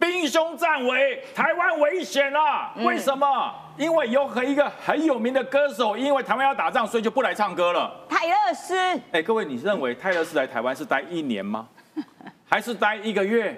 [0.00, 2.72] 兵凶战危，台湾危险了。
[2.78, 3.54] 为什么？
[3.76, 7.94] 因为有和一个很有名的歌手，因为台湾要打仗，所以就不来唱歌了。
[8.08, 8.74] 泰勒斯。
[9.12, 11.68] 哎，各位，你认为泰勒斯来台湾是待一年吗？
[12.48, 13.54] 还是待一个月？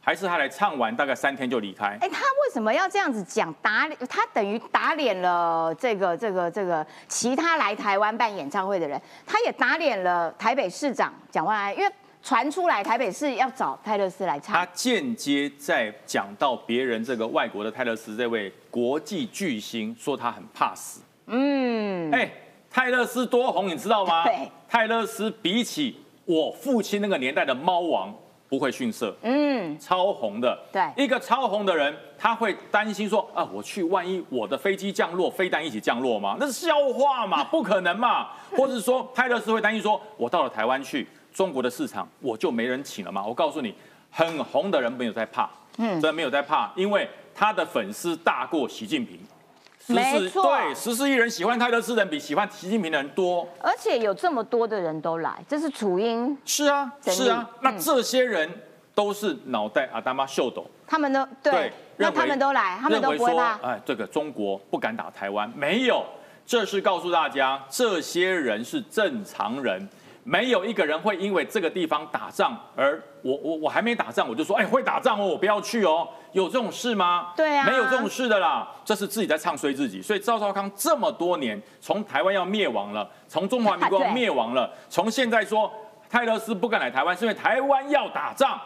[0.00, 1.98] 还是他来唱完大概三天就离开？
[2.00, 3.52] 哎，他为什么要这样子讲？
[3.60, 11.92] 打脸，他等于打脸了这个这个这个其他来台湾办演唱会的人，他也打脸了台北市长蒋万安，因为。
[12.22, 21.00] 传出来台北市要找泰勒斯来唱，他间接在讲到别人这个外国的泰勒斯这位国际巨星，说他很怕死。
[21.26, 22.30] 嗯，哎，
[22.70, 24.24] 泰勒斯多红，你知道吗？
[24.24, 28.14] 对，泰勒斯比起我父亲那个年代的猫王
[28.48, 29.16] 不会逊色。
[29.22, 30.58] 嗯，超红的。
[30.70, 36.36] 对，一个超红的人，他会担心说啊，我去，万一我的飞机降落，飞弹一起降落吗？
[36.38, 38.28] 那是笑话嘛，不可能嘛。
[38.56, 41.08] 或者是说，泰勒斯会担心说，我到了台湾去。
[41.32, 43.24] 中国的市场我就没人请了吗？
[43.24, 43.74] 我告诉你，
[44.10, 49.18] 很红的人没有在怕，嗯，真的没有在怕，因为他的粉丝大过习近平，
[49.86, 58.50] 没错，对，十四亿人喜欢泰勒斯人比喜欢习近平的人多，而且有这么多的人都来，这是楚英，是啊，是啊，那这些人
[58.94, 66.04] 都是脑袋阿达妈秀斗，他们都对，那他们都来，他们都不会怕，哎，这个中国不敢打台湾，没有，
[66.44, 69.88] 这是告诉大家，这些人是正常人。
[70.22, 77.32] 没有一个人会因为这个地方打仗而我我我还没打仗我就说哎会打仗哦我不要去哦有这种事吗？
[77.36, 80.00] 对啊，没有这种事的啦，这是自己在唱衰自己。
[80.00, 85.72] 所以赵少康这么多年，从台湾要灭亡了，从中华民国灭亡了，从现在说
[86.08, 88.60] 泰勒斯不敢来台湾是因为台湾要打仗，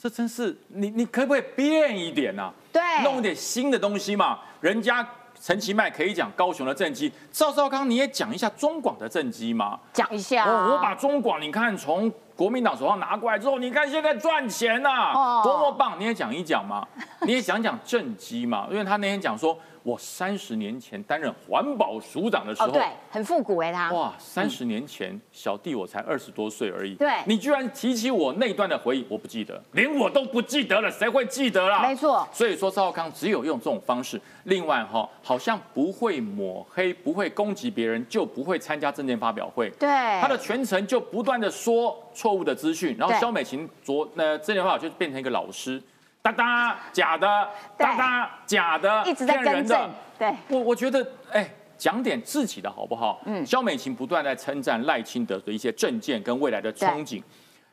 [0.00, 2.52] 这真是你你可不可以变一点呢？
[2.72, 5.06] 对，弄点新的东西嘛，人家。
[5.44, 9.76] 陈其迈可以讲高雄的政绩，赵少康你也讲一下中广的政绩吗？
[9.92, 10.44] 讲一下。
[10.44, 15.98] 我把中广你看从国民党手上拿过来之后，你看现在赚钱呐，多么棒！
[15.98, 16.86] 你也讲一讲嘛，
[17.22, 19.58] 你也讲讲政绩嘛，因为他那天讲说。
[19.82, 23.90] 我三十年前担任环保署长的时候，对，很复古哎，他。
[23.92, 31.82] 哇，三十年前小弟我才二十多岁而已，对，你居然提起我那段的回忆，我不记得，连我都不记得了，谁会记得啦？
[31.82, 39.88] 没错，所以说赵少康只有用这种方式，另外哈，好像不会抹黑，不会攻击别人，就不会参加证件发表会，对，
[40.20, 45.82] 他的全程就不断的说错误的资讯，然后肖美琴昨那证件发表就变成一个老师。
[46.22, 49.90] 哒哒，假的，哒哒，假的，一直在更正。
[50.16, 53.20] 对，我我觉得，哎，讲点自己的好不好？
[53.26, 57.20] 嗯，肖美琴不断在称赞赖清德的一些政见跟未来的憧憬，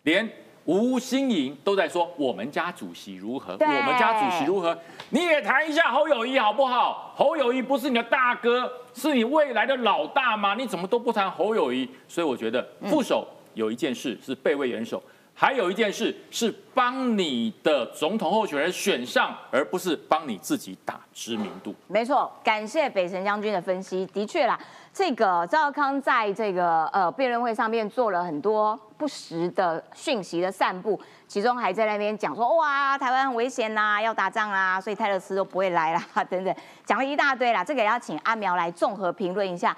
[0.01, 0.27] 连
[0.65, 4.75] 吴新颖都在说我们家主席如何，我们家主席如何，
[5.12, 7.13] 你也谈一下侯友谊好不好？
[7.15, 10.55] 侯友谊不是你的大哥，是你未来的老大吗？
[10.55, 11.88] 你怎么都不谈侯友谊？
[12.07, 15.01] 所以我觉得副手有一件事是备位元首。
[15.41, 21.73] 还有一件事是帮你的总统候选人选上，而不是帮你自己打知名度。
[21.88, 24.06] 没错，感谢北辰将军的分析。
[24.08, 24.60] 的确啦，
[24.93, 37.63] 这个赵康在这个呃辩论会上面做了很多不实的讯息的散布，其中还在那边讲说哇台湾很危险呐，要打仗啊，所以泰勒斯都不会来啦 等等，讲了一大堆啦。
[37.63, 39.73] 这个要请阿苗来综合评论一下。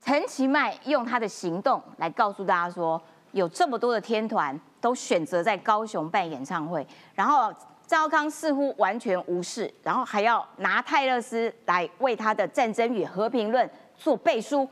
[0.00, 3.02] 陈其迈用他的行动来告诉大家说。
[3.32, 7.52] 有这么多的天团都选择在高雄办演唱会，然后
[7.86, 13.66] 赵康似乎完全无视，然后还要拿泰勒斯来为他的《战争与和平论》
[13.96, 14.68] 做背书。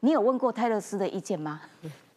[0.00, 1.60] 你有问过泰勒斯的意见吗？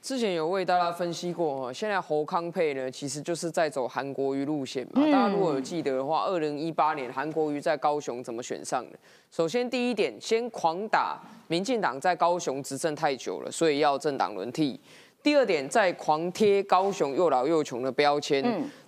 [0.01, 5.03] 之前有为大家分析过，现在侯康配呢，其实就是在走韩国瑜路线嘛。
[5.03, 8.99] 大家如果有记得的话，二零一八年韩国瑜在高雄怎么选上的？
[9.31, 14.79] 首先第一点，先狂打民进党在高雄执政太久了，所以要政党轮替。
[15.25, 18.43] 第二点，在狂贴高雄又老又穷的标签；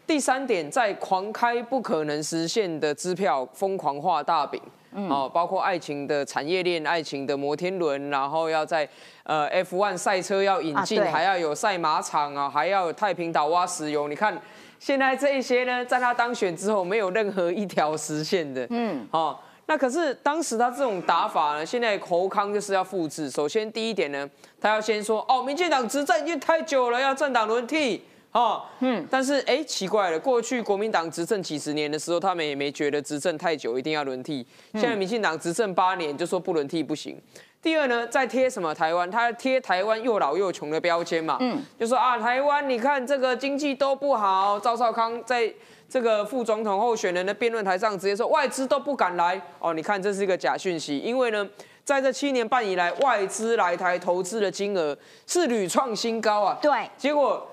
[0.05, 4.61] 第三点，在狂开不可能实现的支票，疯狂画大饼。
[5.09, 8.87] 哦，包括爱情的产业链、爱情的摩天轮，然后要在
[9.23, 14.07] 呃 F1 赛车要引进，还要有赛马场啊，还要有太平岛挖石油。
[14.07, 14.39] 你看
[14.77, 18.67] 现在这一些呢，在他当选之后，没有任何一条实现的。
[18.69, 19.35] 嗯，哦。
[19.69, 21.65] 那可是当时他这种打法呢？
[21.65, 23.29] 现在侯康就是要复制。
[23.29, 24.27] 首先第一点呢，
[24.61, 28.01] 他要先说哦，民进党执政已经太久了，要政党轮替。
[28.31, 29.05] 哦，嗯。
[29.11, 34.45] 但是哎，奇怪了，过去国民党执政几十年的时候，他们也没觉得执政太久一定要轮替。
[34.71, 37.21] 现在民进党执政八年，就说不轮替不行。
[37.61, 39.11] 第二呢，再贴什么台湾？
[39.11, 41.35] 他贴台湾又老又穷的标签嘛。
[41.41, 41.61] 嗯。
[41.77, 44.57] 就说啊，台湾你看这个经济都不好。
[44.57, 45.53] 赵少康在。
[45.89, 51.47] 这个副总统候选人的辩论台上直接说外资都不敢来哦，你看这是一个假讯息，因为呢，
[51.85, 56.57] 在这七年半以来，外资来台投资的金额是屡创新高啊。
[56.61, 57.47] 对，结果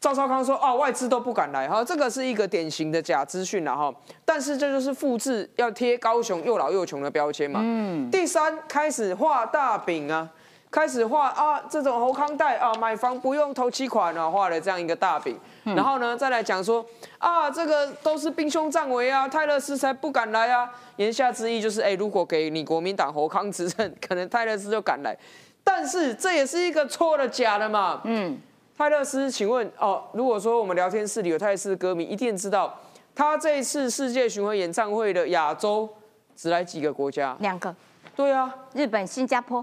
[0.00, 3.92] 赵少康说哦，外资都不敢来，哈，这个是一个典型的假资讯了哈。
[4.24, 7.60] 但是这就是复制要贴高雄又老又穷的标签嘛。
[7.62, 8.08] 嗯。
[8.10, 10.28] 第三，开始画大饼啊。
[10.72, 15.38] 开始画啊，这种侯康贷啊，买房不用投期款啊，画了这样一个大饼。
[15.64, 16.84] 然后呢，再来讲说
[17.18, 20.68] 啊，这个都是兵凶战危啊，泰勒斯才不敢来啊。
[20.96, 25.14] 言下之意就是，哎，如果给你国民党侯康执政， 可能泰勒斯就敢来。
[25.62, 28.00] 但是这也是一个错的假的嘛。
[28.04, 28.40] 嗯，
[28.76, 32.74] 泰勒斯，请问哦，如果说我们聊天室里有泰勒斯歌迷，一定知道
[33.14, 35.86] 他这一次世界巡回演唱会的亚洲
[36.34, 37.36] 只来几个国家？
[37.40, 37.76] 两个，
[38.16, 39.62] 对啊，日本、新加坡。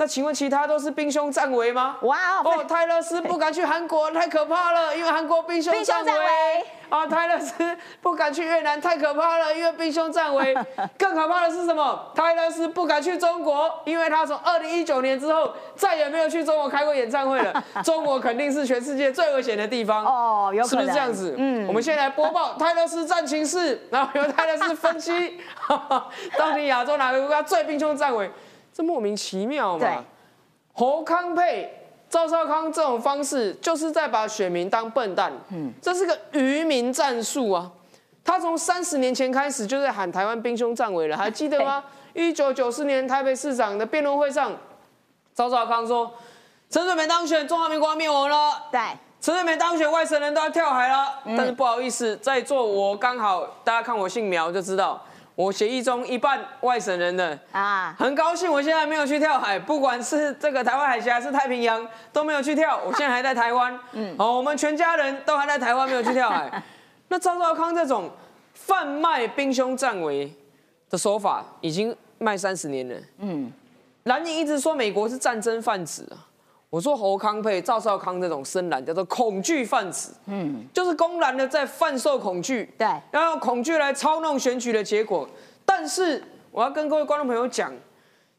[0.00, 1.96] 那请问其他都是兵凶战危吗？
[2.02, 2.64] 哇哦！
[2.68, 6.12] 泰勒斯不敢去韩国，太可怕了，因为韩国兵凶战危。
[6.88, 10.56] 啊，泰勒斯不敢去越南，太可怕了，因为兵凶战危。
[10.96, 12.12] 更可怕的是什么？
[12.14, 17.64] 泰勒斯不敢去中国，因为他从二零一九年之后再也没有去中国开过演唱会了。
[17.82, 21.34] 中国肯定是全世界最危险的地方哦，有可能是不是这样子？
[21.36, 25.40] 嗯，我们先来播报 泰勒斯战情室，然后由泰勒斯分析，
[26.38, 28.30] 到底亚洲哪个国家最兵凶战危？
[28.78, 30.04] 这莫名其妙嘛？
[30.72, 31.68] 侯康配
[32.08, 35.32] 赵少康这种方式，就是在把选民当笨蛋。
[35.48, 37.68] 嗯，这是个愚民战术啊！
[38.24, 41.82] 他从三十年前开始就在喊台湾兵凶战危了，还记得吗？
[42.14, 44.52] 一九九四年台北市长的辩论会上，
[45.34, 46.12] 赵少康说
[46.70, 48.80] ：“陈水扁当选，中华民国灭亡了。”对，
[49.20, 51.14] 陈水扁当选，外省人都要跳海了。
[51.36, 55.04] 但是不好意思，在座我刚好，大家看我姓苗就知道。
[55.38, 63.78] 我协议中一半外省人的啊，很高兴我现在没有去跳海，不管是这个台湾海峡还是太平洋都没有去跳， 我现在还在台湾。
[63.92, 66.60] 嗯，好，我们全家人都还在台湾没有去跳海。
[67.06, 68.10] 那赵少康这种
[68.52, 70.28] 贩卖兵凶战危
[70.90, 72.96] 的手法已经卖三十年了。
[73.18, 73.52] 嗯，
[74.02, 76.26] 蓝营一直说美国是战争贩子啊。
[76.70, 85.26] 我说侯康配赵少康这种深蓝叫做恐惧贩子，嗯，就是公然的在贩售恐惧，对，然后恐惧来操弄选举的结果。
[85.64, 87.72] 但是我要跟各位观众朋友讲，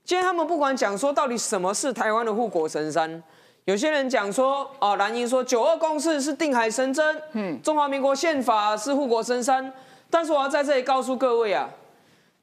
[0.03, 3.23] 今天他们不管讲说到底什么是台湾的护国神山，
[3.65, 9.73] 有些人讲说哦，蓝营说九二共识是定海神针，嗯，中华民国宪法是护国神山，
[10.07, 11.67] 但是我要在这里告诉各位啊，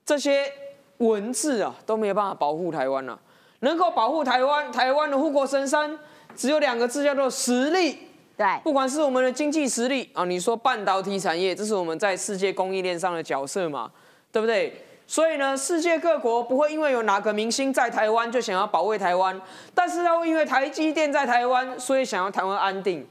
[0.05, 0.53] 这些
[0.99, 3.17] 文字啊都没有办法保护台湾了。
[3.61, 5.99] 能够保护台湾，台湾的护国神山，
[6.35, 7.99] 只有两个字，叫做实力。
[8.37, 13.91] 对，不管是我们的经济实力啊，你说半导体产业，这是我们在世界供应链上的角色嘛，
[14.31, 14.85] 对不对？
[15.07, 19.41] 所以呢，世界各国不会因为有哪个明星在台湾就想要保卫台湾，
[19.73, 23.07] 但是要因为台积电在台湾，所以想要台湾安定。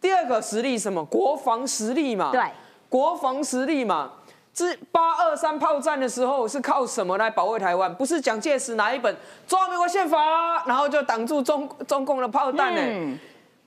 [0.00, 1.04] 第二个实力什么？
[1.06, 2.30] 国防实力嘛。
[2.32, 2.42] 对，
[2.88, 4.12] 国防实力嘛。
[4.56, 7.94] 是八二三炮战的时候是靠什么来保卫台湾？
[7.94, 9.14] 不是蒋介石拿一本
[9.46, 10.18] 《中华民国宪法》，
[10.66, 13.18] 然后就挡住中中共的炮弹呢？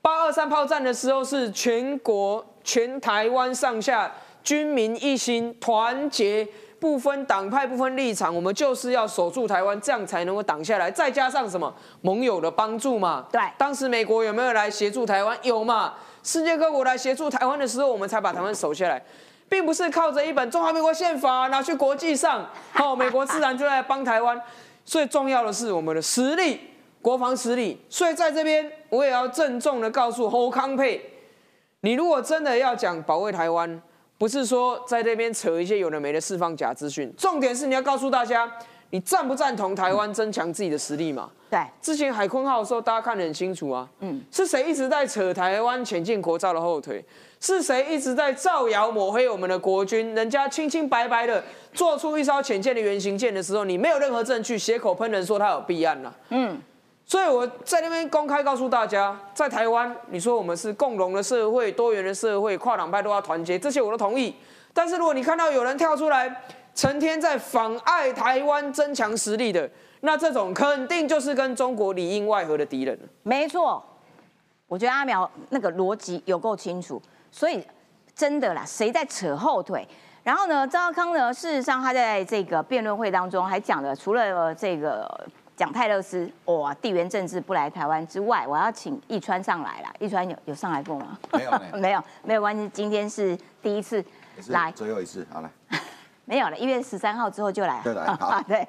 [0.02, 6.48] 八二三炮战的时候是全国全台湾上下军民一心，团结，
[6.80, 10.90] 不分党派，不分立场，我们就是要守住台湾，这样才能够挡下来。
[10.90, 11.72] 再加上什么
[12.02, 13.28] 盟友的帮助嘛？
[13.32, 15.38] 对，当时美国有没有来协助台湾？
[15.44, 15.94] 有嘛？
[16.24, 19.00] 世界各国来协助台湾的时候，我们才把台湾守下来。
[19.50, 24.40] 并不是靠着一本《中华民国宪法》拿去国际上， 好，美国自然就在帮台湾。
[24.86, 26.60] 最重要的是我们的实力，
[27.02, 27.80] 国防实力。
[27.90, 31.02] 所以在这边，我也要郑重的告诉侯康佩，
[31.82, 33.82] 你如果真的要讲保卫台湾，
[34.18, 38.52] 不是说在这边扯一些有的没的释放假资讯，重点是你要告诉大家，
[38.90, 41.30] 你赞不赞同台湾增强自己的实力嘛？
[41.52, 43.88] 对，之前海坤号的时候，大家看得很清楚啊。
[44.00, 47.04] 嗯，是谁一直在扯台湾前进国造的后腿？
[47.40, 50.14] 是谁一直在造谣抹黑我们的国军？
[50.14, 51.42] 人家清清白白的
[51.74, 56.14] 做出一艘浅舰的原型舰的时候，你没有任何证据，血口喷人说他有弊案了。
[56.30, 56.62] 嗯，
[57.06, 64.36] 所以我在那边公开告诉大家，在台湾，你说我们是共荣的社会、多元的社会、跨党派都要团结，这些我都同意。
[64.74, 66.44] 但是如果你看到有人跳出来，
[66.76, 69.70] 成天在妨碍台湾增强实力的，
[70.02, 73.08] 那这种肯定就是跟中国里应外合的敌人了。
[73.24, 73.82] 没错，
[74.68, 77.02] 我觉得阿苗那个逻辑有够清楚。
[77.32, 77.66] 所以
[78.16, 79.88] 真的啦，谁在扯后腿？
[80.22, 81.34] 然后呢，赵康呢？
[81.34, 89.92] 事实上，他在这个辩论会当中还讲了，除了这个讲泰勒斯哇地缘政治不来台湾之外，我要请易川上来啦。
[89.98, 91.18] 易川有有上来过吗？
[91.32, 92.70] 没有，没有， 没有关系。
[92.70, 94.04] 今天是第一次
[94.50, 95.50] 来，最后一次，好来。
[96.26, 97.80] 没有了，一月十三号之后就来。
[97.84, 98.40] 对来，好。
[98.48, 98.68] 对。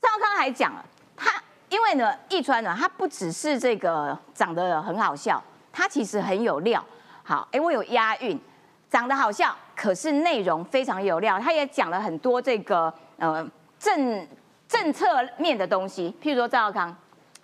[0.00, 5.40] 赵康还讲了，他因为呢，易川呢，他不只是这个长得很好笑，
[5.70, 6.82] 他其实很有料。
[7.28, 8.40] 好，哎，我有押韵，
[8.88, 11.38] 长得好笑，可是内容非常有料。
[11.38, 13.46] 他也讲了很多这个呃
[13.78, 14.26] 政
[14.66, 16.96] 政策面的东西，譬如说赵少康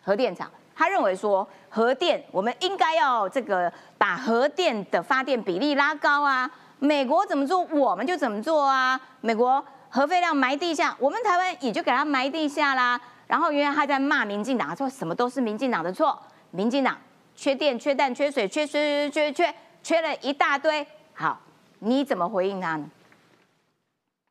[0.03, 12.99] 核电厂，他认为说核电我们应该要这个把核电的发电比例拉高啊，美国怎么做我们就怎么做啊，美国核废料埋地下，我们台湾也就给他埋地下啦。
[13.27, 16.19] 然后因为他在骂民进党，说什么都是民进党的错，
[16.53, 16.97] 民进党
[17.35, 19.45] 缺电、缺蛋、缺水、缺缺缺缺。
[19.47, 19.55] 缺
[20.01, 21.39] 了一大堆，好，
[21.79, 22.87] 你怎么回应他呢？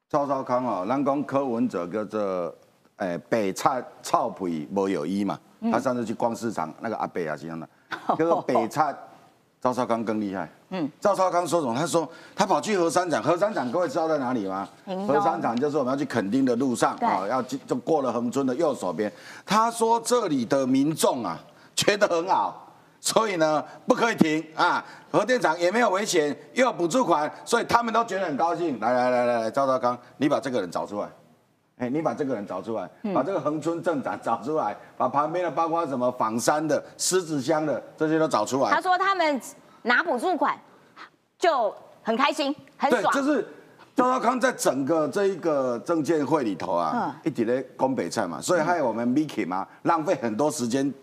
[0.09, 2.55] 赵少康哦，咱讲柯文哲叫做
[2.97, 5.39] 诶，北菜臭皮没有一嘛。
[5.71, 7.67] 他上次去逛市场，那个阿北啊，这样的，
[8.17, 8.93] 这个北蔡
[9.61, 10.49] 赵少康更厉害。
[10.71, 11.73] 嗯，赵少康说什么？
[11.73, 14.67] 他说他跑去核三厂，核三厂各位知道在哪里吗？
[15.07, 19.09] 核三厂就是我们要去垦丁的路上啊，要就过了横村的右手边。
[19.45, 21.39] 他说这里的民众啊，
[21.75, 22.62] 觉得很好，
[23.03, 24.81] 所以呢不可以停啊，
[25.11, 28.79] 核电厂也没有危险，又有补助款，所以他们都觉得很高兴。
[28.79, 31.09] 来来来来来，赵少康，你把这个人找出来。
[31.79, 38.71] 哎，你把这个人找出来，把这个恒村镇长找出来，把旁边的包括什么仿山的、狮子乡的这些都找出来。
[38.71, 39.41] 他说他们
[39.81, 40.57] 拿补助款
[41.37, 43.11] 就很开心，很爽。
[43.11, 43.45] 对，就是
[43.95, 50.93] 赵少康在整个这一个证监会里头啊，一直在攻北菜嘛，所以害我们 Miki 嘛，浪费很多时间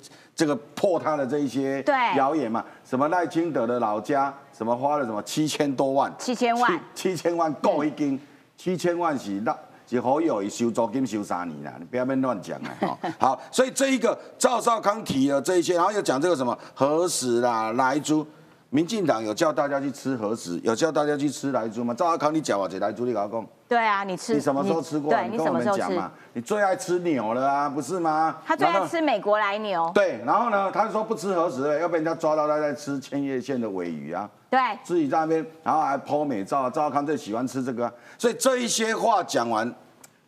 [0.40, 1.84] 这个破他的这一些
[2.16, 8.18] 谣言嘛，什么赖清德的老家，什么花了什么七千多万，七千万，七千万够一斤，
[8.56, 9.54] 七千万是那。
[9.86, 12.96] 是好友收租金收三年啦，你不要乱乱讲啊！
[13.18, 18.24] 好，所以这一个赵少康提了这一些，然后又讲这个什么核实啦、来猪，
[18.70, 21.92] 民进党有叫大家去吃核食，有叫大家去吃来猪吗？
[21.92, 23.46] 赵阿康，你讲啊，这来猪你搞讲。
[23.68, 24.32] 对啊，你吃。
[24.32, 25.10] 你什么时候吃过？
[25.12, 26.10] 对，你跟我们讲嘛？
[26.32, 28.36] 你最爱吃牛了啊，不是吗？
[28.46, 29.90] 他最爱吃美国来牛。
[29.92, 34.30] 对，然后呢，他说不吃核食，要被人家抓到他在吃千叶县的尾鱼啊。
[34.48, 39.72] 对，自己在那边，然后还剖美照，赵阿康最喜欢吃这个，所以这一些话讲完。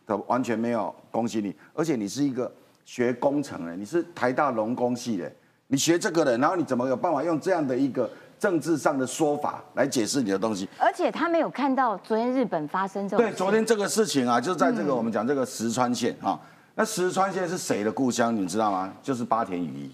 [0.04, 2.50] 他完全没有恭喜你，而且你是一个
[2.84, 5.32] 学工程的，你是台大农工系的，
[5.68, 8.10] 你学这个的，然后你怎么有办法用这样的一个
[8.42, 10.68] 政治上的说法来解释你的东西？
[10.76, 13.24] 而且他没有看到昨天日本发生这种。
[13.24, 16.36] 对，昨天这个事情啊，就在这个我们讲这个石川县啊，
[16.74, 18.34] 那石川县是谁的故乡？
[18.34, 18.92] 你知道吗？
[19.00, 19.90] 就是八田雨衣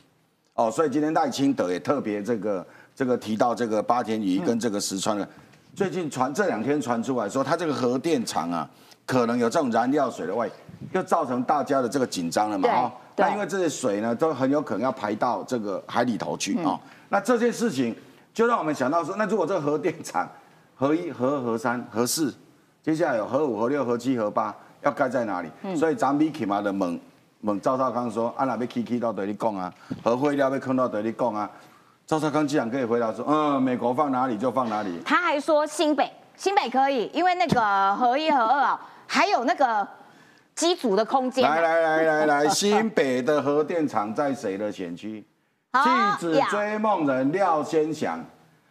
[0.54, 5.28] 哦，所以今天赖清德也特别这个这个提到这个八田雨衣跟这个石川的，
[5.74, 8.66] 最近传这两天传出来说，他这个核电厂啊。
[9.04, 10.46] 可能有这种燃料水的外，
[10.92, 12.68] 就造成大家的这个紧张了嘛？
[12.68, 16.78] 哈，那因为这些水呢，都很有可能要排到这个海里头去啊。
[17.08, 17.96] 那这件事情
[18.38, 20.24] 就让我们想到说，那如果这个核电厂
[20.76, 22.32] 核一、核核三、核四，
[22.80, 25.50] 接下来有核五、核六、核七、核八，要盖在哪里？
[25.74, 27.00] 所以咱们起码的猛
[27.40, 29.74] 猛赵少康说，啊那被 K K 到对你讲啊，
[30.04, 31.50] 核废料被坑到对你讲啊。
[32.06, 35.00] 赵少康既然可以回答说，嗯，美国放哪里就放哪里。
[35.04, 38.80] 他还说新北，新北可以，因为那个核一、核二啊。
[39.08, 39.84] 还有那个
[40.54, 41.42] 机组的空间。
[41.42, 45.24] 来来来来来，新北的核电厂在谁的选区？
[45.72, 48.24] 继子追梦人廖先祥，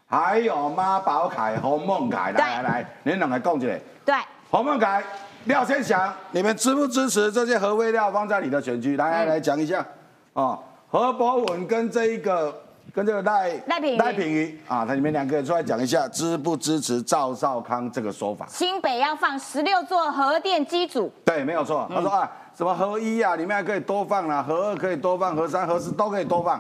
[0.08, 2.32] 还有妈宝凯洪孟凯。
[2.32, 3.80] 来来来，你两个共起来。
[4.04, 4.16] 对，
[4.50, 5.04] 洪孟凯、
[5.45, 8.98] 廖先祥，你们支不支持这些核废料放在你的选区？
[8.98, 9.86] 来来来讲一下。
[10.34, 10.58] 哦，
[10.89, 12.54] 何博文跟这一个。
[12.93, 18.48] 跟这个赖赖品赖品瑜啊，他你们两个人出来讲一下，支不支持赵少康这个说法？
[18.50, 21.86] 新北要放十六座核电机组，对，没有错。
[21.93, 26.60] 他说啊，什么核一啊，里面还可以多放啦，核二可以多放，核三、核四都可以多放。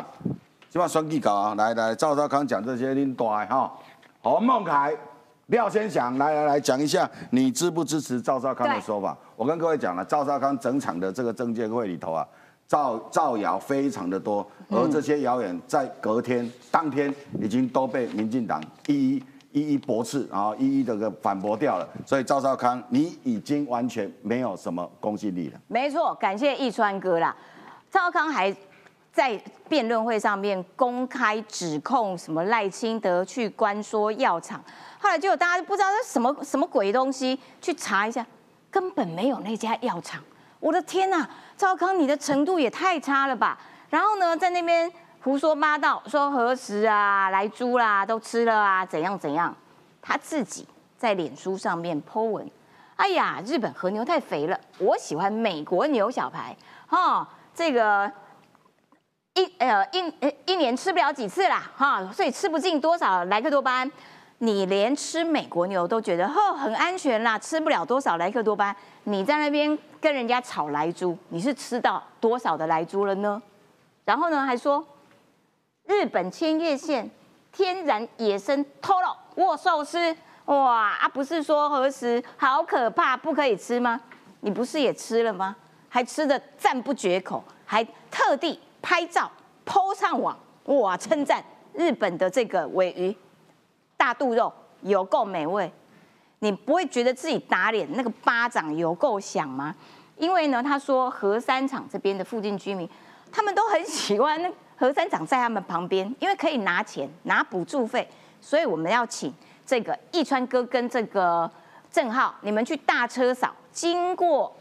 [0.69, 3.73] 希望双计搞啊，来来，赵少康讲这些拎多哈。
[4.21, 4.95] 洪孟凯、
[5.47, 9.17] 廖先祥，来来来讲一下，你支不支持赵少康的说法？
[9.35, 12.23] 我跟各位讲了，赵少康整场的这个证监会里头啊。
[12.67, 19.23] 造造谣非常的多，而这些谣言在隔天、当天已经都被民进党一一
[19.57, 21.87] 一一驳斥，然后一一的个反驳掉了。
[22.05, 25.59] 所以赵少康，你已经完全没有什么公信力了。
[25.67, 27.35] 没错，感谢易川哥啦。
[27.89, 28.55] 赵康还
[29.11, 34.63] 在辩论会上面公开指控什么赖清德去关说药厂，
[34.99, 38.25] 后来就大家不知道是什么什么鬼东西，去查一下，
[38.69, 40.21] 根本没有那家药厂。
[40.59, 41.27] 我的天呐！
[41.55, 43.57] 赵康，你的程度也太差了吧！
[43.89, 44.91] 然后呢，在那边
[45.23, 49.53] 胡说八道，说核食啊、来猪啦都吃了啊，怎样怎样？
[50.01, 50.65] 他自己
[50.97, 52.49] 在脸书上面 po 文，
[52.95, 56.55] 哎呀，日本和牛太肥了，我喜欢美国牛小排，
[56.87, 58.09] 哈，这个
[59.33, 60.13] 一呃一
[60.45, 63.91] 一年吃不了几次啦，哈，所以吃不进多少莱克多巴胺。
[64.39, 73.41] 你连吃美国牛都觉得呵很安全啦，吃不了多少莱克多巴，你在那边跟人家炒来猪，你是吃到多少的来猪了呢？
[74.05, 74.85] 然后呢还说
[75.87, 77.09] 日本千叶县
[77.51, 80.15] 天然野生偷肉握寿司，
[80.45, 83.99] 哇啊不是说何时好可怕不可以吃吗？
[84.41, 85.55] 你不是也吃了吗？
[85.89, 89.31] 还吃的赞不绝口，还特地拍照
[89.65, 93.15] po 上网，哇称赞日本的这个尾鱼。
[93.95, 95.71] 大肚肉有够美味，
[96.39, 99.73] 你不会觉得自己打脸那个巴掌有够响吗？
[100.17, 102.87] 因为呢，他说核三厂这边的附近居民，
[103.31, 108.07] 他们都很喜欢那核三厂在他们旁边，因为可以拿钱拿补助费，
[108.39, 109.33] 所以我们要请
[109.65, 111.49] 这个易川哥跟这个
[111.91, 114.55] 郑浩，你们去大车扫，经过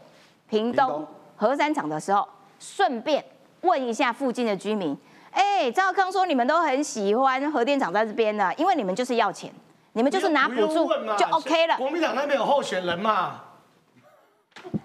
[0.49, 2.27] 屏东核三厂的时候，
[2.59, 3.23] 顺便
[3.61, 4.97] 问一下附近的居民，
[5.31, 9.53] 哎，赵康说你们都很喜欢核电厂在这边呢，因为你们就是要钱，
[9.93, 11.77] 你们就是拿补助就 OK 了。
[11.77, 13.41] 国民党那边有候选人嘛？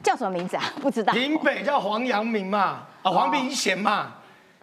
[0.02, 0.64] 叫什么名字啊？
[0.82, 1.14] 不知道。
[1.14, 2.86] 平北叫黄阳明嘛？
[3.02, 4.12] 啊，黄明贤嘛？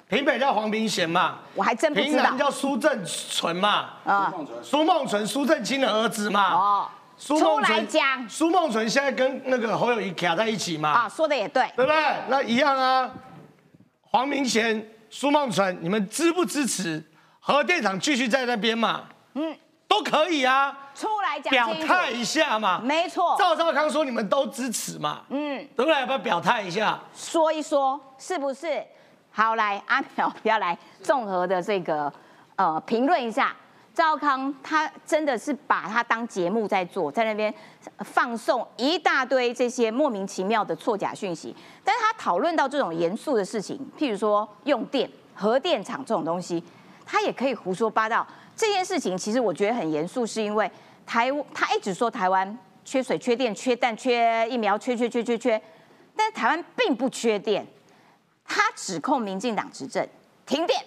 [0.09, 1.37] 平北叫黄明贤嘛？
[1.53, 2.11] 我还真不知道。
[2.11, 3.91] 平南叫苏正纯嘛？
[4.03, 4.33] 啊，
[4.63, 6.51] 苏梦纯，苏正清的儿子嘛？
[6.51, 6.89] 哦。
[7.15, 10.89] 苏梦纯讲，苏梦纯现在跟那个侯友谊卡在一起嘛？
[10.89, 12.15] 啊，说的也对，对不对？
[12.27, 13.11] 那一样啊。
[14.01, 17.03] 黄明贤、苏梦纯，你们支不支持
[17.39, 19.03] 核电厂继续在那边嘛？
[19.35, 19.55] 嗯，
[19.87, 20.75] 都可以啊。
[20.95, 22.81] 出来讲表态一下嘛。
[22.83, 23.35] 没错。
[23.37, 25.21] 赵少康说你们都支持嘛？
[25.29, 25.93] 嗯，对不对？
[25.99, 26.99] 要不要表态一下？
[27.13, 28.83] 说一说是不是？
[29.39, 32.11] 好，来阿苗要来综合的这个
[32.57, 33.55] 呃评论一下。
[33.93, 37.53] 赵康他真的是把他当节目在做，在那边
[37.99, 41.55] 放送一大堆这些莫名其妙的错假讯息。
[41.85, 46.61] 但是他讨论到这种严肃的事情，譬如说用电、核电厂这种东西，
[47.05, 48.27] 他也可以胡说八道。
[48.57, 50.69] 这件事情其实我觉得很严肃，是因为
[51.05, 55.61] 台他一直说台湾缺水、缺电、缺蛋、缺疫苗、缺缺缺缺缺，
[56.13, 57.65] 但是台湾并不缺电。
[58.49, 60.05] 他指控民进党执政
[60.45, 60.83] 停电，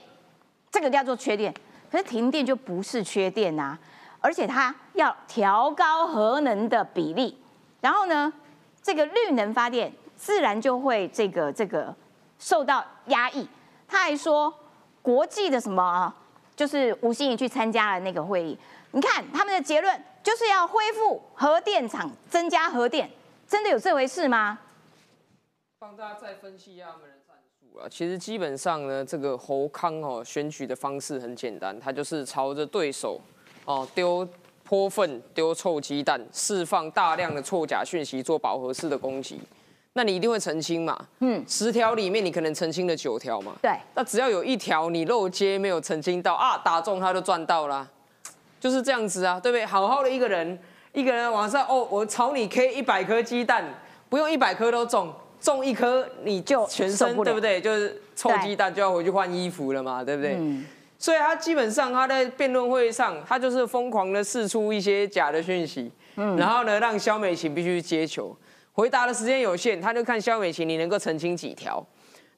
[0.70, 1.54] 这个叫做缺电。
[1.90, 3.78] 可是停电就不是缺电呐，
[4.18, 7.38] 而且他要调高核能的比例，
[7.80, 8.32] 然后呢，
[8.82, 11.94] 这个绿能发电自然就会这个这个
[12.38, 13.46] 受到压抑。
[13.86, 14.52] 他还说，
[15.02, 16.12] 国际的什么，
[16.56, 18.58] 就是吴欣怡去参加了那个会议，
[18.92, 23.10] 你看他们的结论就是要恢复核电厂，增加核电，
[23.46, 24.58] 真的有这回事吗？
[25.82, 27.88] 帮大家再分析一下他们战术啊。
[27.90, 33.20] 其实基本上呢，这个侯康哦选举的方式很简单，他就是朝着对手
[33.64, 34.26] 哦丢
[34.62, 39.40] 泼粪、丢臭鸡蛋，释放大量的错假讯息做饱和式的攻击。
[39.94, 40.96] 那你一定会澄清嘛？
[41.18, 43.56] 嗯，十条里面你可能澄清了九条嘛？
[43.60, 43.76] 对。
[43.96, 47.84] 那只要有一条你漏接没有澄清到啊，打中他就赚到啦，
[48.60, 49.66] 就是这样子啊，对不对？
[49.66, 50.56] 好好的一个人，
[50.92, 53.64] 一个人晚上哦，我朝你 K 一百颗鸡蛋，
[54.08, 55.12] 不用一百颗都中。
[55.42, 57.60] 中一颗你就全身对不对？
[57.60, 60.38] 就是臭鸡蛋就要回去换衣服了嘛，对不对？
[60.98, 68.36] 所以他基本上他在辩论会上，他就是疯狂的试出一些假的讯息，然后呢让肖美琴必须接球，
[68.72, 71.84] 回答的时间有限，他就看肖美琴你能够澄清几条。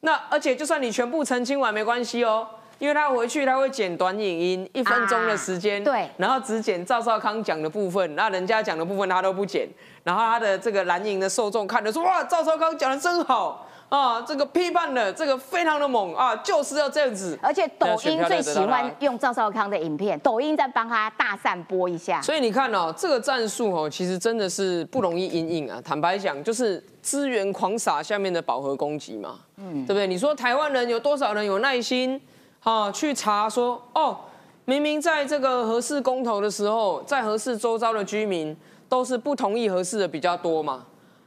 [0.00, 2.48] 那而且就算你全部澄清完没关系哦。
[2.78, 9.68] 因为他回去他会剪短影音，一分钟的时间，对，然后只剪赵少康讲的部分，那人家讲的部分他都不剪，
[10.02, 17.38] 然后他的这个蓝营的受众看的说哇，赵少康讲的真好啊，这个批判的这个非常的猛啊，就是要这样子。
[17.40, 22.20] 而且抖音最喜欢用赵少康的影片，抖音在帮他大散播一下。
[22.20, 25.80] 所以你看哦，这个战术哦，其实真的是不容易应应啊。
[25.84, 30.08] 坦白讲，就是资源狂撒下面的饱和攻击嘛，嗯，对不对？
[30.08, 32.20] 你说台湾人有多少人有耐心？
[32.64, 34.16] 好，去查说哦，
[34.64, 38.56] 明明在这个合适公投的时候，在合适周遭的居民
[38.88, 40.82] 都是不同意合适的比较多嘛？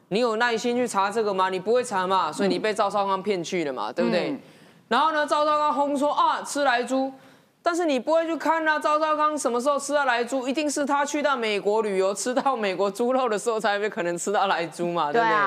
[0.07, 1.49] 你有耐心去查这个吗？
[1.49, 2.31] 你不会查嘛？
[2.31, 3.93] 所以你被赵少康骗去了嘛？
[3.93, 4.35] 对不对？
[4.88, 7.13] 然后呢，赵少康轰说啊，吃来猪，
[7.61, 10.47] 但是你不会去看啊，赵少康什么时候吃到来猪？
[10.47, 15.11] 一定是他去到美国旅游，吃到美国猪肉的时候，才有可能吃到来猪嘛？
[15.13, 15.38] 对不对？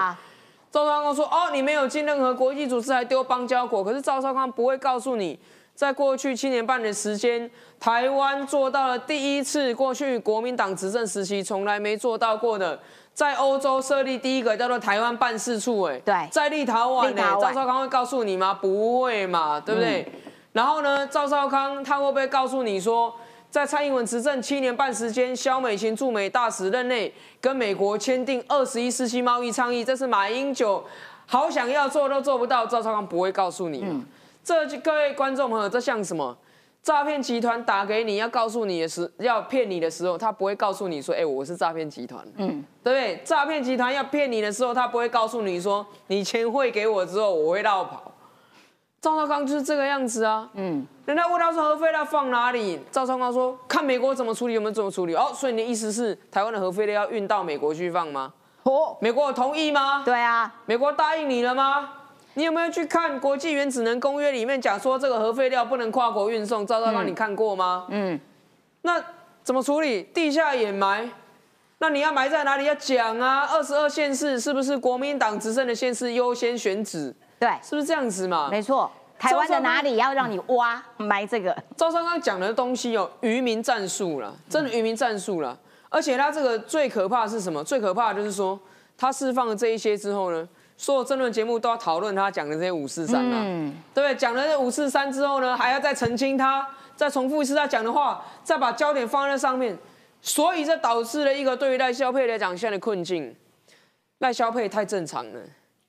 [0.71, 5.37] 赵少康说哦，你没有进任何国际组织，还丢邦交国，可是赵少康不会告诉你。
[5.81, 12.79] 在过去七年半的时间，台湾做到了第一次过去国民党执政时期从来没做到过的，
[13.15, 15.81] 在欧洲设立第一个叫做台湾办事处。
[15.85, 18.53] 哎，对，在立陶宛呢，赵少康会告诉你吗？
[18.53, 20.07] 不会嘛，对不对？
[20.53, 23.15] 然后呢，赵少康他会不会告诉你说，
[23.49, 27.11] 在蔡英文执政七年半时间，肖美琴驻美大使任内
[27.41, 30.85] 跟美国签订二十一世纪贸易倡议，这是马英九
[31.25, 34.05] 好想要做都做不到，赵少康不会告诉你嘛？
[34.43, 36.37] 这各位观众朋友，这像什么？
[36.83, 43.21] 诈骗集团打给你要告诉你的时，要骗你的时候，他不会告诉你说：“哎，我是诈骗集团。”嗯，对不对？
[43.23, 48.11] 诈骗集团要骗你的时候，他不会告诉你说：“你钱汇给我之后，我会绕跑。”
[49.03, 50.49] 赵少康就是这个样子啊。
[50.55, 58.33] 嗯，人家问他说：“核废料放哪里？”赵少康说：“看美国怎么处理，有没有怎么处理。”哦，所以你的意思是台湾的核废料要运到美国去放吗？
[58.63, 60.03] 哦，美国有同意吗？
[60.03, 61.91] 对啊，美国答应你了吗？
[62.35, 66.67] 你有没有去看国际原子能公约里面讲说这个核废料不能跨国运送？
[66.67, 67.87] 赵少康，你看过吗？
[67.91, 68.19] 嗯，
[68.83, 69.03] 那
[69.43, 70.03] 怎么处理？
[70.15, 71.11] 地下掩埋？
[71.79, 72.65] 那你要埋在哪里？
[72.67, 73.47] 要讲啊！
[73.51, 77.15] 二十二县市是不是国民党执政的县市优先选址？
[77.39, 78.49] 对，是不是这样子嘛？
[78.51, 81.57] 没错，台湾的哪里要让你挖埋这个？
[81.77, 85.59] 赵尚刚讲的东西有渔民战术了，真的渔民战术了。
[85.89, 87.65] 而且他这个最可怕的是什么？
[87.65, 88.61] 最可怕的就是说
[88.97, 90.47] 他释放了这一些之后呢？
[90.81, 93.45] 所有争论节目都要讨论他讲的这些五四三啊，
[93.93, 94.15] 对不对？
[94.15, 96.67] 讲了这五四三之后呢，还要再澄清他，
[96.97, 99.77] 再重复一次他讲的话，再把焦点放在上面，
[100.23, 103.37] 所以这导致了一个对于赖萧佩来讲现在的困境。
[104.21, 105.41] 赖萧佩太正常了，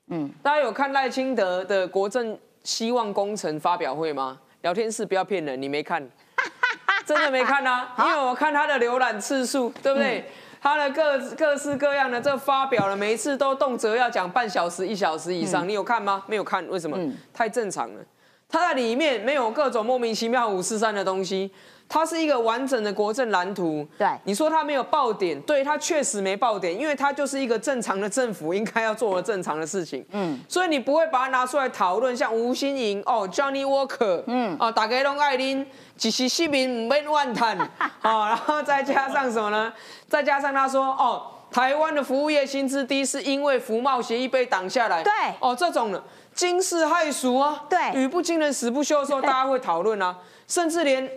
[0.08, 4.38] 嗯，大家有看赖清德的国政希望工程发表会吗？
[4.60, 6.06] 聊天室不要骗人，你没看，
[7.06, 7.94] 真的没看啊？
[7.98, 10.30] 因为我看他的浏览次数，对不对？
[10.62, 16.22] 他的各各式各样的这发表了，每一次都动辄要讲半小时、一小时以上，你有看吗？
[16.28, 16.96] 没有看，为什么？
[17.34, 18.00] 太正常了，
[18.52, 21.50] 他在里面没有各种莫名其妙五四三的东西。
[21.88, 23.86] 它是一个完整的国政蓝图。
[23.98, 30.02] 对，你说它没有爆点，对，它确实没爆点，因为它就是一个正常的政府应该要做的正常的事情。
[30.12, 35.66] 嗯，所以你不会把它拿出来讨论，像吴新颖哦，Johnny Walker，嗯，啊，大家拢爱拎，
[35.98, 37.58] 只是市民唔免乱谈，
[38.00, 39.70] 啊， 然后再加上什么呢？
[40.08, 45.02] 再加上他说哦，台湾的服务业薪资低是因为服贸协议被挡下来。
[45.02, 46.02] 对，哦，这种的
[46.34, 51.10] 惊世骇俗啊，对，语不惊人死不休的时候， 大家会讨论啊，甚至连。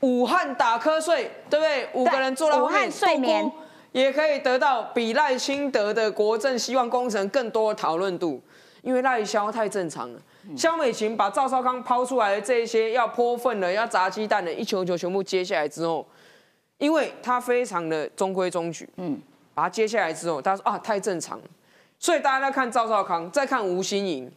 [0.00, 1.88] 武汉打瞌睡，对不对？
[1.94, 3.50] 五个人坐到后面，睡眠
[3.92, 8.38] 也可以得到比赖清德的国政希望工程更多的讨论度，
[8.82, 10.20] 因为赖萧太正常了。
[10.54, 16.06] 萧美琴把赵少康抛出来的这一些要泼粪的、要砸鸡蛋的，一球球全部接下来之后，
[16.76, 19.18] 因为他非常的中规中矩，嗯，
[19.54, 21.40] 把他接下来之后，他说啊太正常，
[21.98, 24.30] 所以大家在看赵少康，再看吴新颖，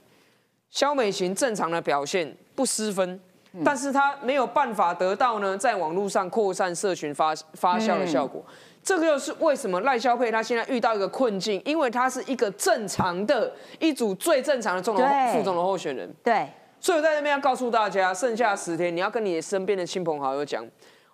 [0.69, 3.19] 萧美琴正常的表现不失分。
[3.65, 8.45] 但是他没有办法得到呢，在网络上扩散社群发发酵的效果，
[8.83, 15.03] 这个又是为什么赖萧佩他现在遇到一个困境，因为他是一个正常的一组最正常的总统
[15.33, 16.07] 副总统候选人。
[16.23, 16.47] 对，
[16.79, 20.63] 所以我在这边要告诉大家，剩下十天你要跟你身边的亲朋好友讲，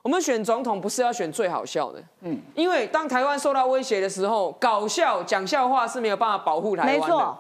[0.02, 7.38] 我们选总统不是要选最好笑的，嗯，因为当台湾受到威胁的时候，搞笑讲笑话是没有办法保护台湾的。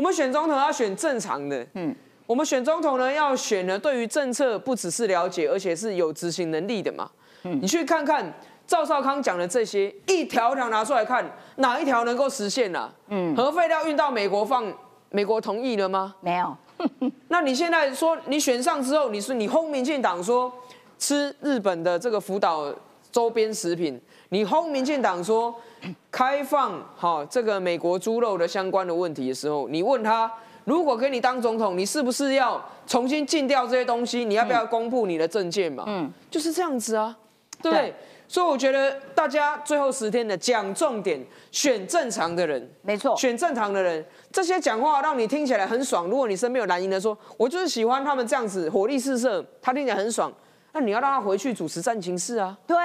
[0.00, 1.94] 我们选总统要选正常的，嗯。
[2.26, 7.10] 我们选总统呢，要选呢，对于政策不只是了解，而且是有执行能力的嘛。
[7.42, 8.32] 嗯，你去看看
[8.66, 12.90] 赵少康讲的这些，一条条拿出来看，哪一条能够实现啊？
[13.08, 14.72] 嗯，核废料运到美国放，
[15.10, 16.14] 美国同意了吗？
[16.22, 16.56] 没有。
[17.28, 20.50] 那你现在说你选上之后，你是你轰民进党说
[20.98, 22.72] 吃日本的这个福岛
[23.10, 24.00] 周边食品，
[24.30, 25.54] 你轰民进党说
[26.10, 30.30] 开放好这个美国猪肉的相关的问题的时候，你问他。
[30.66, 34.26] 如果给你当总统，你是不是要重新禁掉这些东西？
[34.26, 35.84] 你要不要公布你的证件嘛？
[35.88, 37.16] 嗯，就是这样子啊，
[37.62, 37.94] 对不对？
[38.28, 41.18] 所以我觉得大家最后十天的讲重点，
[41.50, 46.06] 选正常的人，没错，选正常的人，这些讲话让你听起来很爽。
[46.06, 50.30] 如果你身边有蓝营的说，我就是喜欢他们这样子火力四射，他听起来很爽，
[50.72, 52.76] 那你要让他回去主持战情室啊，对，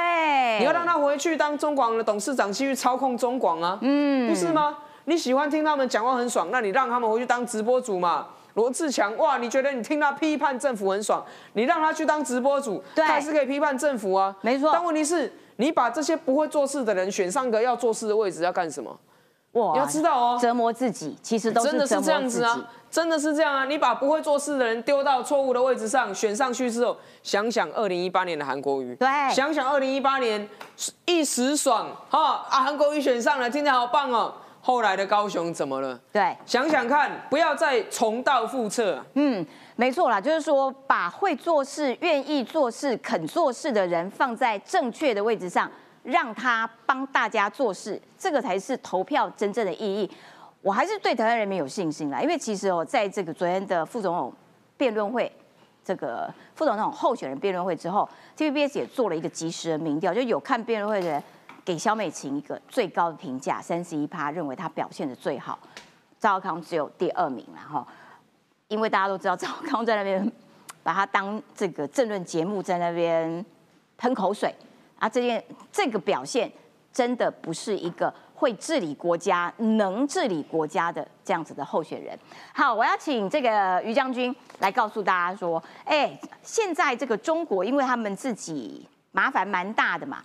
[0.59, 4.77] 你要让他回去当中广的董事长，继续操控中广啊，嗯，不是吗？
[5.05, 8.27] 你喜欢听他们讲话很爽，那你让他们回去当直播主嘛？
[8.55, 11.23] 罗志强，哇，你觉得你听他批判政府很爽，
[11.53, 14.35] 你让他去当直播主，他还是可以批判政府啊？
[14.41, 14.71] 没错。
[14.73, 18.97] 但问题是，你把这些不会做事的人选上个要做事的位置，要干什么？
[19.55, 23.65] 哇，你要知道哦，折磨自己，其实都真的是这样子啊，真的是这样啊。
[23.65, 30.47] 你把不会做事的人丢到错误的位置上，选上去之后，想想二零一八年的韩国瑜，对，想想二零一八年
[31.05, 34.33] 一时爽哈啊，韩国瑜选上了，听起来好棒哦。
[34.59, 35.97] 后来的高雄怎么了？
[36.11, 38.99] 对，想想看，不要再重蹈覆辙。
[39.13, 39.45] 嗯，
[39.75, 45.69] 没错啦，就是说把会做事、愿意做事、肯做事的人放在正确的位置上，
[46.05, 50.09] 让他帮大家做事，这个才是投票真正的意义。
[50.61, 54.33] 我还是对台湾人民有信心啦，因为其实哦，在这个昨天的副总统
[54.77, 55.31] 辩论会，
[55.83, 61.23] 这个副总统候选人辩论会之后，TVBS 也做了一个及时的民调，就有看辩论会的人。
[61.63, 65.57] 给萧美琴一个最高的评价，三十一趴认为她表现的最好，
[66.19, 67.83] 赵康只有第二名，然后
[68.67, 70.31] 因为大家都知道赵康在那边
[70.83, 73.43] 把他当这个政论节目在那边
[73.97, 74.53] 喷口水
[74.97, 76.51] 啊，这件这个表现
[76.91, 82.17] 真的不是一个会治理国家、能治理国家的这样子的候选人。
[82.53, 90.23] 好，我要请这个于将军来告诉大家说，哎，现在这个中国因为他们自己麻烦蛮大的嘛。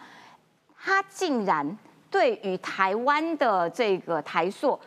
[0.82, 1.76] 他竟然
[2.10, 4.78] 对于台湾的这个台塑，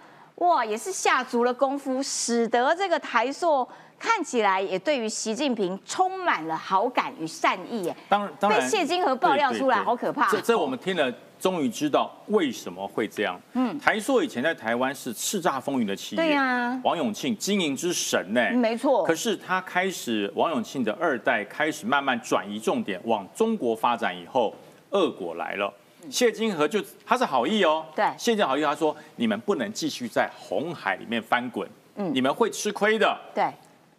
[0.43, 3.67] 哇，也是下足了功夫，使得这个台塑
[3.97, 7.87] 看起来也对于习近平充满了好感与善意。
[7.87, 10.29] 哎，当然，被谢金河爆料出来，好可怕。
[10.29, 13.39] 这这我们听了，终于知道为什么会这样。
[13.53, 19.03] 嗯，台塑以前在台湾是叱咤风云的企业，对呀，王永庆经营之神呢，没错。
[19.05, 24.53] 可是他开始，王永庆的二代开始慢慢转移重点，往中国发展以后，
[24.89, 25.73] 恶果来了。
[26.09, 28.05] 谢金河就他是好意哦，对。
[28.17, 33.17] 谢金好意，他说你们不能继续在红海里面翻滚，你们会吃亏的。
[33.33, 33.45] 对，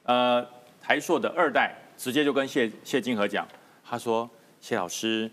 [0.05, 0.47] 呃，
[0.83, 3.47] 台硕的二代直接就跟谢谢金河讲，
[3.89, 4.29] 他说
[4.61, 5.31] 谢老师，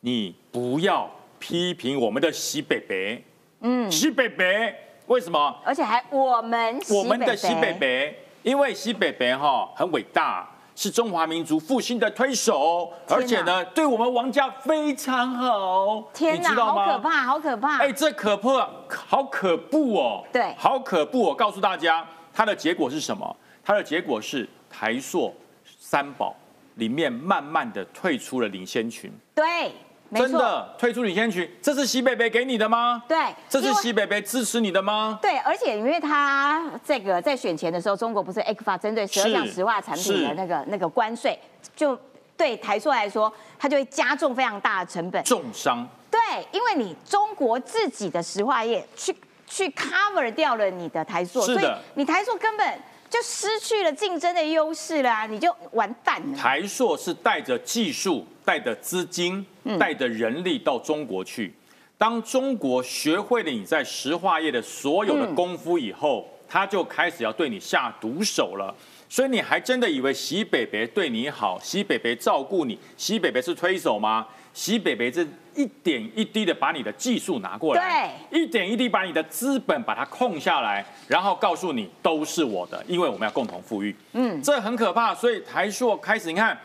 [0.00, 3.24] 你不要批评我们的西北北，
[3.60, 4.74] 嗯，西北北
[5.06, 5.60] 为什么？
[5.64, 16.02] 而且还我们我们的西北北，因为西北北哈很伟大，是中华民族复兴的推手，而且呢，对我们王家非常好。
[16.12, 16.86] 天哪，你知道吗？
[16.86, 17.78] 好可怕，好可怕！
[17.78, 20.24] 哎，这可怕，好可怖哦！
[20.32, 21.34] 对好可怖哦！
[21.34, 23.36] 告诉大家，它的结果是什么？
[23.62, 25.34] 它的结果是台塑
[25.78, 26.34] 三宝
[26.74, 29.74] 里面慢慢的退出了领先群，对，没
[30.22, 33.02] 真，的退出领先群，这是西北北给你的吗？
[33.08, 33.16] 对，
[33.48, 35.18] 这是西北北支持你的吗？
[35.20, 41.38] 对，而且因为他这个在选前的时候，中国不是 A 克法针对十二是项石化产品的那个那个关税，
[41.74, 41.98] 就
[42.36, 45.22] 对台塑来说，它就会加重非常大的成本。
[45.24, 45.86] 重伤。
[46.10, 46.20] 对，
[46.52, 49.14] 因为你中国自己的石化业去
[49.46, 52.80] 去 cover 掉了你的台塑，所以你台塑根本
[53.14, 56.36] 就失去了竞争的优势了啊，你就完蛋了。
[56.36, 61.54] 台硕是带着技术、带着资金、嗯带着人力到中国去。
[61.96, 68.74] 当中国学会了你在石化业的所有的功夫以后，他就开始要对你下毒手了。
[69.08, 74.26] 所以你还真的以为习北北对你好，习北北照顾你，习北北是推手吗？
[74.54, 83.94] 习北北是一点一滴的把你的技术拿过来，一点一滴把你的资本把它控下来，然后告诉你都是我的，因为我们要共同富裕。
[84.12, 85.14] 嗯，这很可怕。
[85.14, 86.58] 所以台塑开始，你看，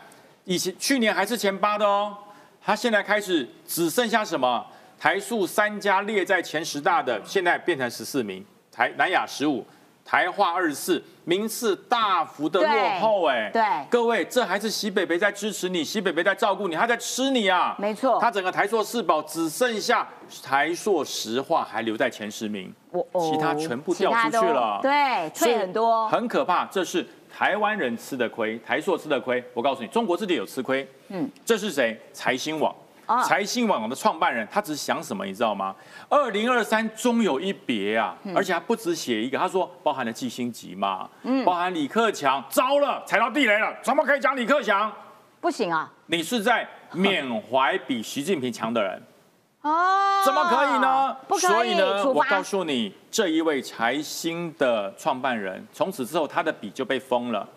[0.44, 2.16] 以前去年还是前八的哦，
[2.62, 4.64] 它现在开始只剩下什么？
[4.98, 9.66] 台塑三家列在前十大的，现在变成十四名，台南亚十五，
[10.10, 13.48] 台化二十四，名次大幅的落后哎。
[13.52, 17.76] 对各位，这还是习北北在支持你，习北北在照顾你，他在吃你啊。
[17.78, 20.08] 没错他整个台塑四宝只剩下
[20.42, 24.80] 台塑石化还留在前十名，我哦其他全部掉出去了。
[24.82, 26.08] 对，退很多。
[26.08, 26.64] 很可怕。
[26.64, 29.40] 这是台湾人吃的亏，台塑吃的亏。
[29.54, 30.84] 我告诉你，中国自己有吃亏。
[31.10, 31.96] 嗯，这是谁？
[32.12, 32.74] 财新网。
[33.10, 35.74] 啊财新网的创办人，他只是想什么，你知道吗？
[36.08, 44.92] 二零二三终有一别啊，嗯而且还不止写一个，他说包含了季星吉嘛，嗯，包含李克强，糟了，踩到地雷了，怎么可以讲李克强？
[45.40, 45.90] 不行啊！
[46.06, 49.02] 你是在缅怀比习近平强的人，
[49.62, 51.16] 哦，怎么可以呢？
[51.26, 57.48] 不可以，所以呢，我告诉你，这一位财新的创办人，从此之后他的笔就被封了，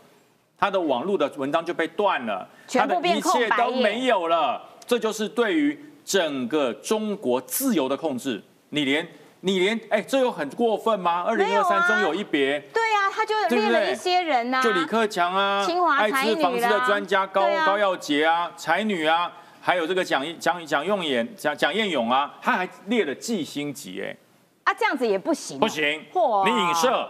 [0.57, 4.61] 他的网络的文章就被断了，他的一切都没有了。
[4.85, 8.41] 这就是对于整个中国自由的控制。
[8.69, 9.07] 你连
[9.41, 11.23] 你连哎，这有很过分吗？
[11.23, 12.59] 二零二三终有一别。
[12.73, 19.31] 对啊，他就列了一些人呐、就李克强啊，清华艾才女滋防治的专家高啊高耀杰啊，才女啊，
[19.61, 24.15] 还有这个蒋蒋蒋用演蒋蒋彦勇啊，他还列了季星级哎。
[24.63, 26.01] 啊，这样子也不行、不，行，
[26.45, 27.09] 你影射，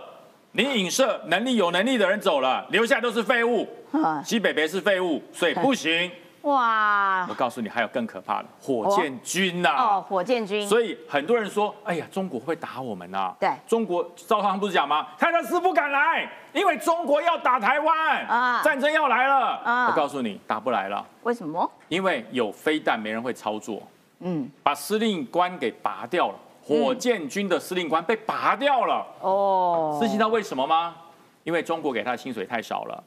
[0.54, 3.68] 你影射能力有能力的人走了，留下都是废物。
[3.92, 6.12] 啊西北北是废物，所以不行。
[6.44, 15.08] 哇我，告诉你，还有更可怕的火箭军呐、哦，火箭军，所以很多人说，哎呀，中国会打我们呐、对中国赵康不是讲吗？
[15.18, 19.62] 泰勒斯不敢来，因为中国要打台湾，啊战争要来了。
[19.64, 21.70] 啊我告诉你，打不来了，为什么？
[21.88, 23.82] 因为有飞弹，没人会操作。
[24.20, 29.06] 嗯，把司令官给拔掉了，火箭军的司令官被拔掉了。
[29.22, 30.96] 哦，知道为什么吗？
[31.44, 33.04] 因为中国给他的薪水太少了。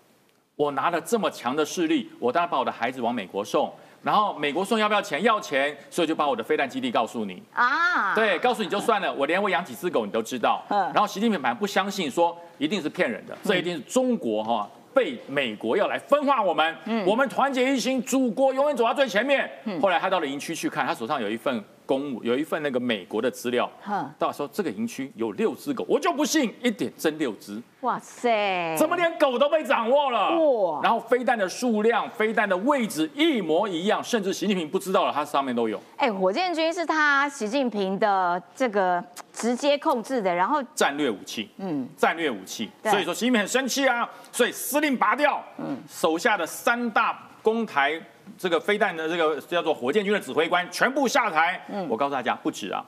[0.57, 3.71] 我拿了这么强的势力，我当然把我的孩子往美国送，
[4.03, 5.23] 然后美国送要不要钱？
[5.23, 7.43] 要钱，所以就把我的飞弹基地告诉你。
[7.53, 10.65] 啊，对，告诉你就算了，我连我养几只狗你都知道。
[10.71, 16.75] 嗯然后习近平反而不相信，说一定是骗人的，这一定是中国哈被美国要来分化我们。
[17.07, 19.51] 我们团结一心，祖国永远走到最前面。
[19.83, 24.13] 后来他到了营区去看，他手上有一份公务，有一份那个美国的资料哼。
[24.19, 27.63] 到时候这个营区有六只狗，我就不信一点真六只。
[27.81, 30.37] 哇塞，怎么连狗都被掌握了？
[30.39, 41.49] 哇然后飞弹的数量、飞弹的位置一模一样，甚至习近平不知道了，它上面都有哎，火箭军是他习近平的这个直接控制的，然后战略武器。
[41.59, 48.01] 嗯，战略武器，所以说习近平很生气啊，所以司令拔掉，嗯，手下的三大攻台
[48.39, 51.65] 这个飞弹的这个叫做火箭军的指挥官全部下台。
[51.69, 52.85] 嗯，我告诉大家不止啊，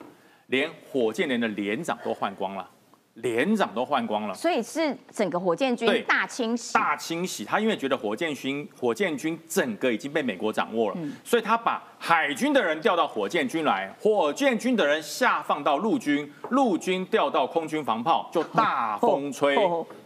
[0.47, 2.69] 连火箭连的连长都换光了，
[3.15, 4.33] 连长都换光了。
[4.33, 19.55] 所以是整个火箭军大清洗，大清洗，他因为觉得火箭军火箭军整个已经被美国掌握了，所以他把海军的人调到火箭军来，火箭军的人下放到陆军，陆军调到空军防炮，就大风吹。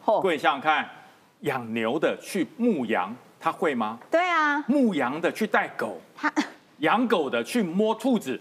[0.05, 0.89] 各位想想看，
[1.41, 3.99] 养牛的去牧羊，他会吗？
[4.09, 6.31] 对啊，牧羊的去带狗，他
[6.79, 8.39] 养狗的去摸兔子，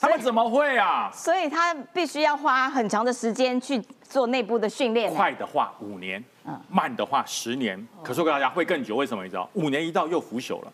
[0.00, 1.08] 他们怎么会啊？
[1.14, 5.14] 所以他必须要花很长的时间去做内部的训练。
[5.14, 6.22] 快的话五年，
[6.68, 7.86] 慢的话十年。
[8.02, 9.48] 可是我跟大家会更久，为什么你知道？
[9.54, 10.72] 五年一到又腐朽了。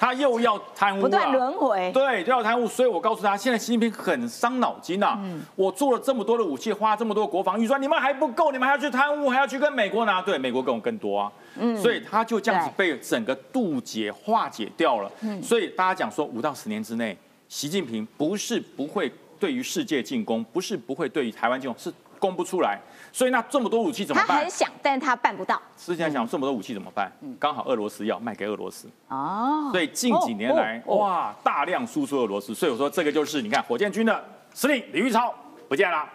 [0.00, 2.66] 他又要贪污，不断轮回，对，又要贪污。
[2.66, 5.20] 所以我告诉他，现在习近平很伤脑筋呐。
[5.54, 10.22] 我做了这么多的武器，花这么多国防预算，你们还不够，你们还要去贪污，还要去跟美国拿。
[10.22, 11.30] 对，美国跟我更多啊。
[11.56, 15.12] 嗯，所以他就这样子被整个渡解化解掉了。
[15.20, 17.14] 嗯，所以大家讲说，五到十年之内，
[17.50, 22.80] 习近平不是不会对于世界进攻，不是不会对于台湾进攻，是攻不出来。
[23.12, 24.36] 所以那这么多武器怎么办？
[24.36, 25.60] 他很想，但是他办不到。
[25.76, 27.10] 之前想这么多武器怎么办？
[27.38, 28.88] 刚好俄罗斯要卖给俄罗斯。
[29.08, 29.68] 哦。
[29.72, 32.54] 所以近几年来，哇，大量输出俄罗斯。
[32.54, 35.34] 所以我说这个就是你看，火箭军的司令李玉超
[35.68, 36.08] 不见了，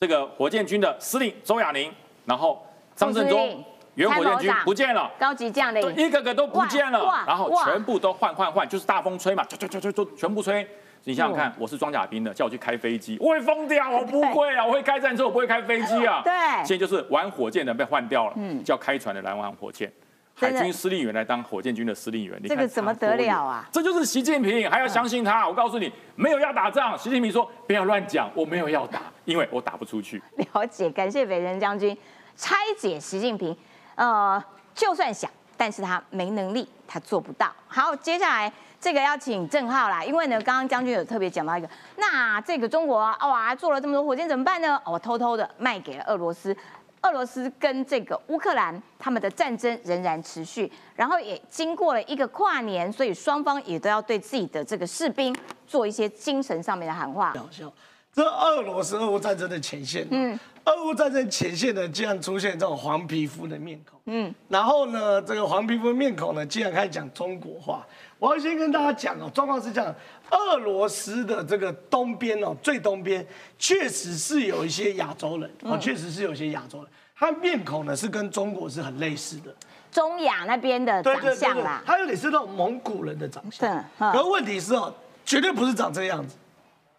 [0.00, 1.92] 这个火箭军的司令周亚宁，
[2.24, 2.64] 然后
[2.94, 3.64] 张振中
[3.94, 10.66] 原火箭军不见了，高级将领一个个都不见了，然后全部都换换换，就是大风吹嘛，吹吹吹吹吹，全部吹。
[11.06, 16.22] 你想想看，我是装甲兵的，叫我去开飞机，我会疯掉，我不会啊，我会开战车，我不会开飞机啊。
[16.24, 16.32] 对，
[16.64, 19.92] 现在就是玩火箭的被换掉了，嗯，叫开船的来玩火箭，
[20.34, 23.68] 海军司令员来当火箭军的司令员，这个怎么得了啊？
[23.70, 25.46] 这就是习近平，还要相信他。
[25.46, 30.22] 我告诉你，没有要打仗，习近平说不要乱讲，我没有要打，因为我打不出去。
[30.36, 31.96] 了解，感谢北辰将军
[32.34, 33.54] 拆解习近平，
[33.94, 34.42] 呃，
[34.74, 35.30] 就算想，
[35.64, 37.50] 但是他没能力，他做不到。
[37.66, 38.52] 好，接下来。
[38.78, 44.78] 这个要请郑浩啦，因为呢，刚刚将军有特别讲到一个，那这个中国哇做了这么多火箭怎么办呢？
[44.84, 46.54] 我偷偷的卖给了俄罗斯，
[47.00, 55.34] 俄罗斯跟这个乌克兰他们的战争仍然持续，然后也经过了一个跨年，所以双方也都要对自己的这个士兵
[55.66, 57.32] 做一些精神上面的喊话。
[57.32, 57.72] 搞笑，
[58.12, 67.86] 这俄罗斯俄乌战争的前线，嗯， 俄乌战争前线呢，竟然出现这种黄皮肤的面孔，嗯，然后呢，这个黄皮肤面孔呢，竟然开始讲中国话。
[68.18, 69.94] 我要先跟大家讲哦，状况是这样：
[70.30, 73.26] 俄罗斯的这个东边哦，最东边
[73.58, 79.54] 确实是有一些亚洲人哦，确实是有一些亚洲人，他面孔呢是跟中国是很类似的，
[79.92, 83.84] 中亚那边的长相啦，他有点是那种蒙古人的长相。
[83.98, 84.94] 可问题是哦，
[85.26, 86.36] 绝对不是长这个样子。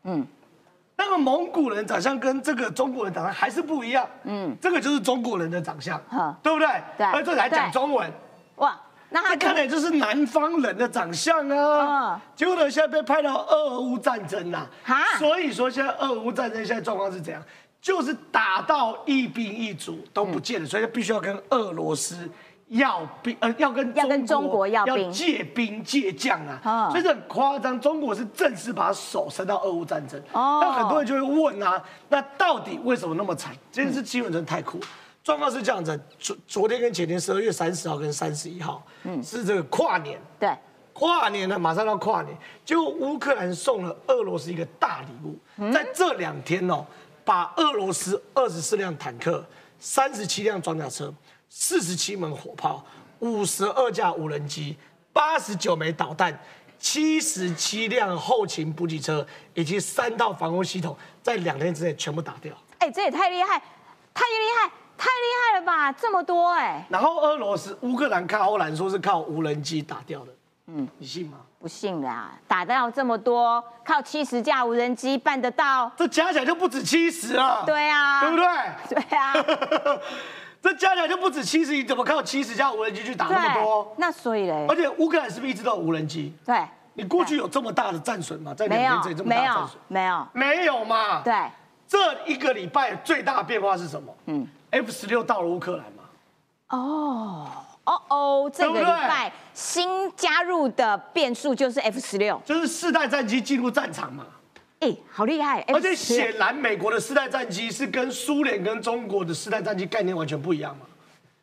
[0.03, 0.23] 嗯，
[0.97, 4.07] 那个蒙古人长相跟这个中国人长相还是不一样。
[4.23, 6.01] 嗯，这个就是中国人的长相，
[6.41, 6.67] 对不对？
[6.97, 8.11] 对，而且还讲中文。
[8.55, 8.79] 哇。
[9.07, 14.67] 那他看来就是南方人的长相啊，结果呢，现在被派到俄乌战争啦，
[15.19, 17.41] 所以说现在俄乌战争现在状况是怎样？
[17.79, 22.27] 就是打到一兵一卒都不见了，所以必须要跟俄罗斯
[22.67, 25.11] 要兵，呃，要跟要跟中国要兵。
[25.11, 27.79] 借兵借将啊，所以很夸张。
[27.79, 30.59] 中国是正式把手伸到俄乌战争，哦。
[30.61, 33.55] 那很多人就会问啊，那到底为什么那么惨？
[33.71, 34.79] 这件事基本真的太酷。
[35.23, 40.55] 状况是这样子，昨昨天跟前天十二月三十号跟三十一号，嗯，是这个跨年，对，
[40.93, 46.85] 跨年呢马上要跨年，就乌克兰送了俄罗斯一个大礼物，在这两天哦，
[47.23, 49.43] 把俄罗斯二十四辆坦克、
[49.79, 51.11] 三十七辆装甲车、
[51.49, 52.85] 四十七门火炮、
[53.19, 54.77] 五十二架无人机、
[55.13, 56.37] 八十九枚导弹、
[56.79, 62.53] 七十七辆后勤补给车以及三套防空系统，在两天之内全部打掉。
[62.79, 63.59] 哎，这也太厉害，
[64.13, 64.71] 太厉害！
[64.97, 66.85] 太厉害了吧，这么多哎！
[66.89, 70.31] 然后俄罗斯、乌克兰靠欧兰说是靠无人机打掉的，
[70.67, 71.39] 嗯，你信吗？
[71.59, 75.91] 不信啦，打掉这么多，靠七十架无人机办得到？
[75.97, 77.63] 这加起来就不止七十了。
[77.65, 78.45] 对啊，对不对？
[78.95, 79.33] 对啊，
[80.65, 83.95] 这加起来就不止七十，你怎么靠七十架无人机去打那么多？
[83.99, 86.33] 那所以嘞，而且乌克兰是不是一直都有无人机？
[86.43, 88.51] 对，你过去有这么大的战损吗？
[88.51, 89.77] 在两年这里这么大战损？
[89.87, 91.21] 没有，没有嘛？
[91.21, 91.35] 对，
[91.87, 94.11] 这一个礼拜最大的变化是什么？
[94.25, 94.47] 嗯。
[94.71, 96.03] F 十六到了乌克兰吗？
[96.69, 97.47] 哦
[97.83, 104.25] 哦哦，这个礼拜新加入的变数就是 F 十六，就是四代战机进入战场嘛。
[104.79, 105.63] 哎，好厉害！
[105.69, 110.85] 而且显然美国的四代战机是跟苏联跟中国的四代战机概念完全不一样嘛，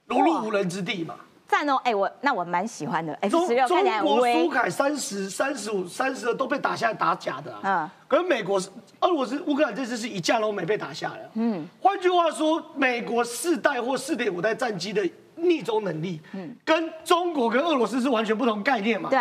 [0.06, 1.14] 如入无人之地嘛。
[1.48, 3.12] 赞哦，哎，我那我蛮喜欢的。
[3.20, 8.70] F 十六中国苏凯三十三十五三十的都被打下来打假的，嗯，可是美国是
[9.00, 15.06] 俄罗斯乌克兰这次是一架都没被打下来，嗯，换句话说，美国四代或四点五代战机的
[15.36, 19.18] 逆中能力，嗯，跟中国跟俄罗斯是完全不同概念嘛，对。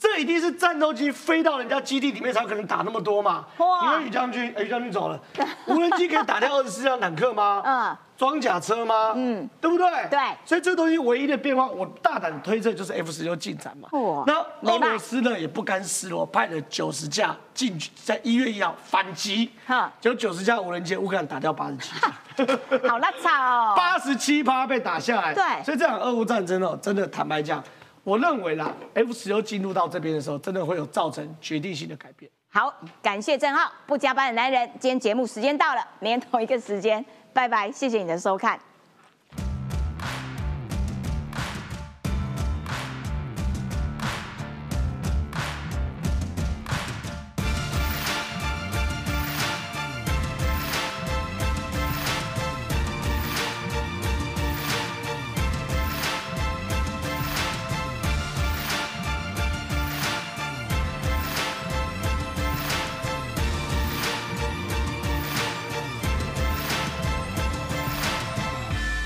[0.00, 3.44] 这一定是战斗机飞到人家基地里面才有可能打那么多嘛？
[3.58, 3.84] 哇！
[3.84, 5.20] 因为宇将军，宇将军走了，
[5.68, 7.62] 无人机可以打掉二十四辆坦克吗？
[7.62, 7.96] 嗯。
[8.16, 9.12] 装甲车吗？
[9.14, 9.86] 嗯，对不对？
[10.10, 10.18] 对。
[10.44, 13.88] 所以这东西唯一的变化，我大胆推测就是 F 十六进展嘛。
[13.98, 14.24] 哇！
[14.26, 19.50] 那俄罗斯呢也不甘示弱，派了九十架进去，在一月一号反击。
[19.66, 19.92] 哈。
[20.00, 22.08] 就九十架无人机，乌克兰打掉八十七架。
[22.88, 23.74] 好拉差哦。
[23.76, 25.34] 八十七趴被打下来。
[25.34, 25.64] 对。
[25.64, 27.62] 所以这场俄乌战争哦，真的坦白讲。
[28.02, 32.30] 我认为啦，F 十六进入到这边的时候，真的会有造成决定性的改变。
[32.48, 32.72] 好，
[33.02, 34.68] 感谢郑浩，不加班的男人。
[34.80, 38.58] 今天节目时间到了，明天同一个时间，拜拜，谢谢你的收看。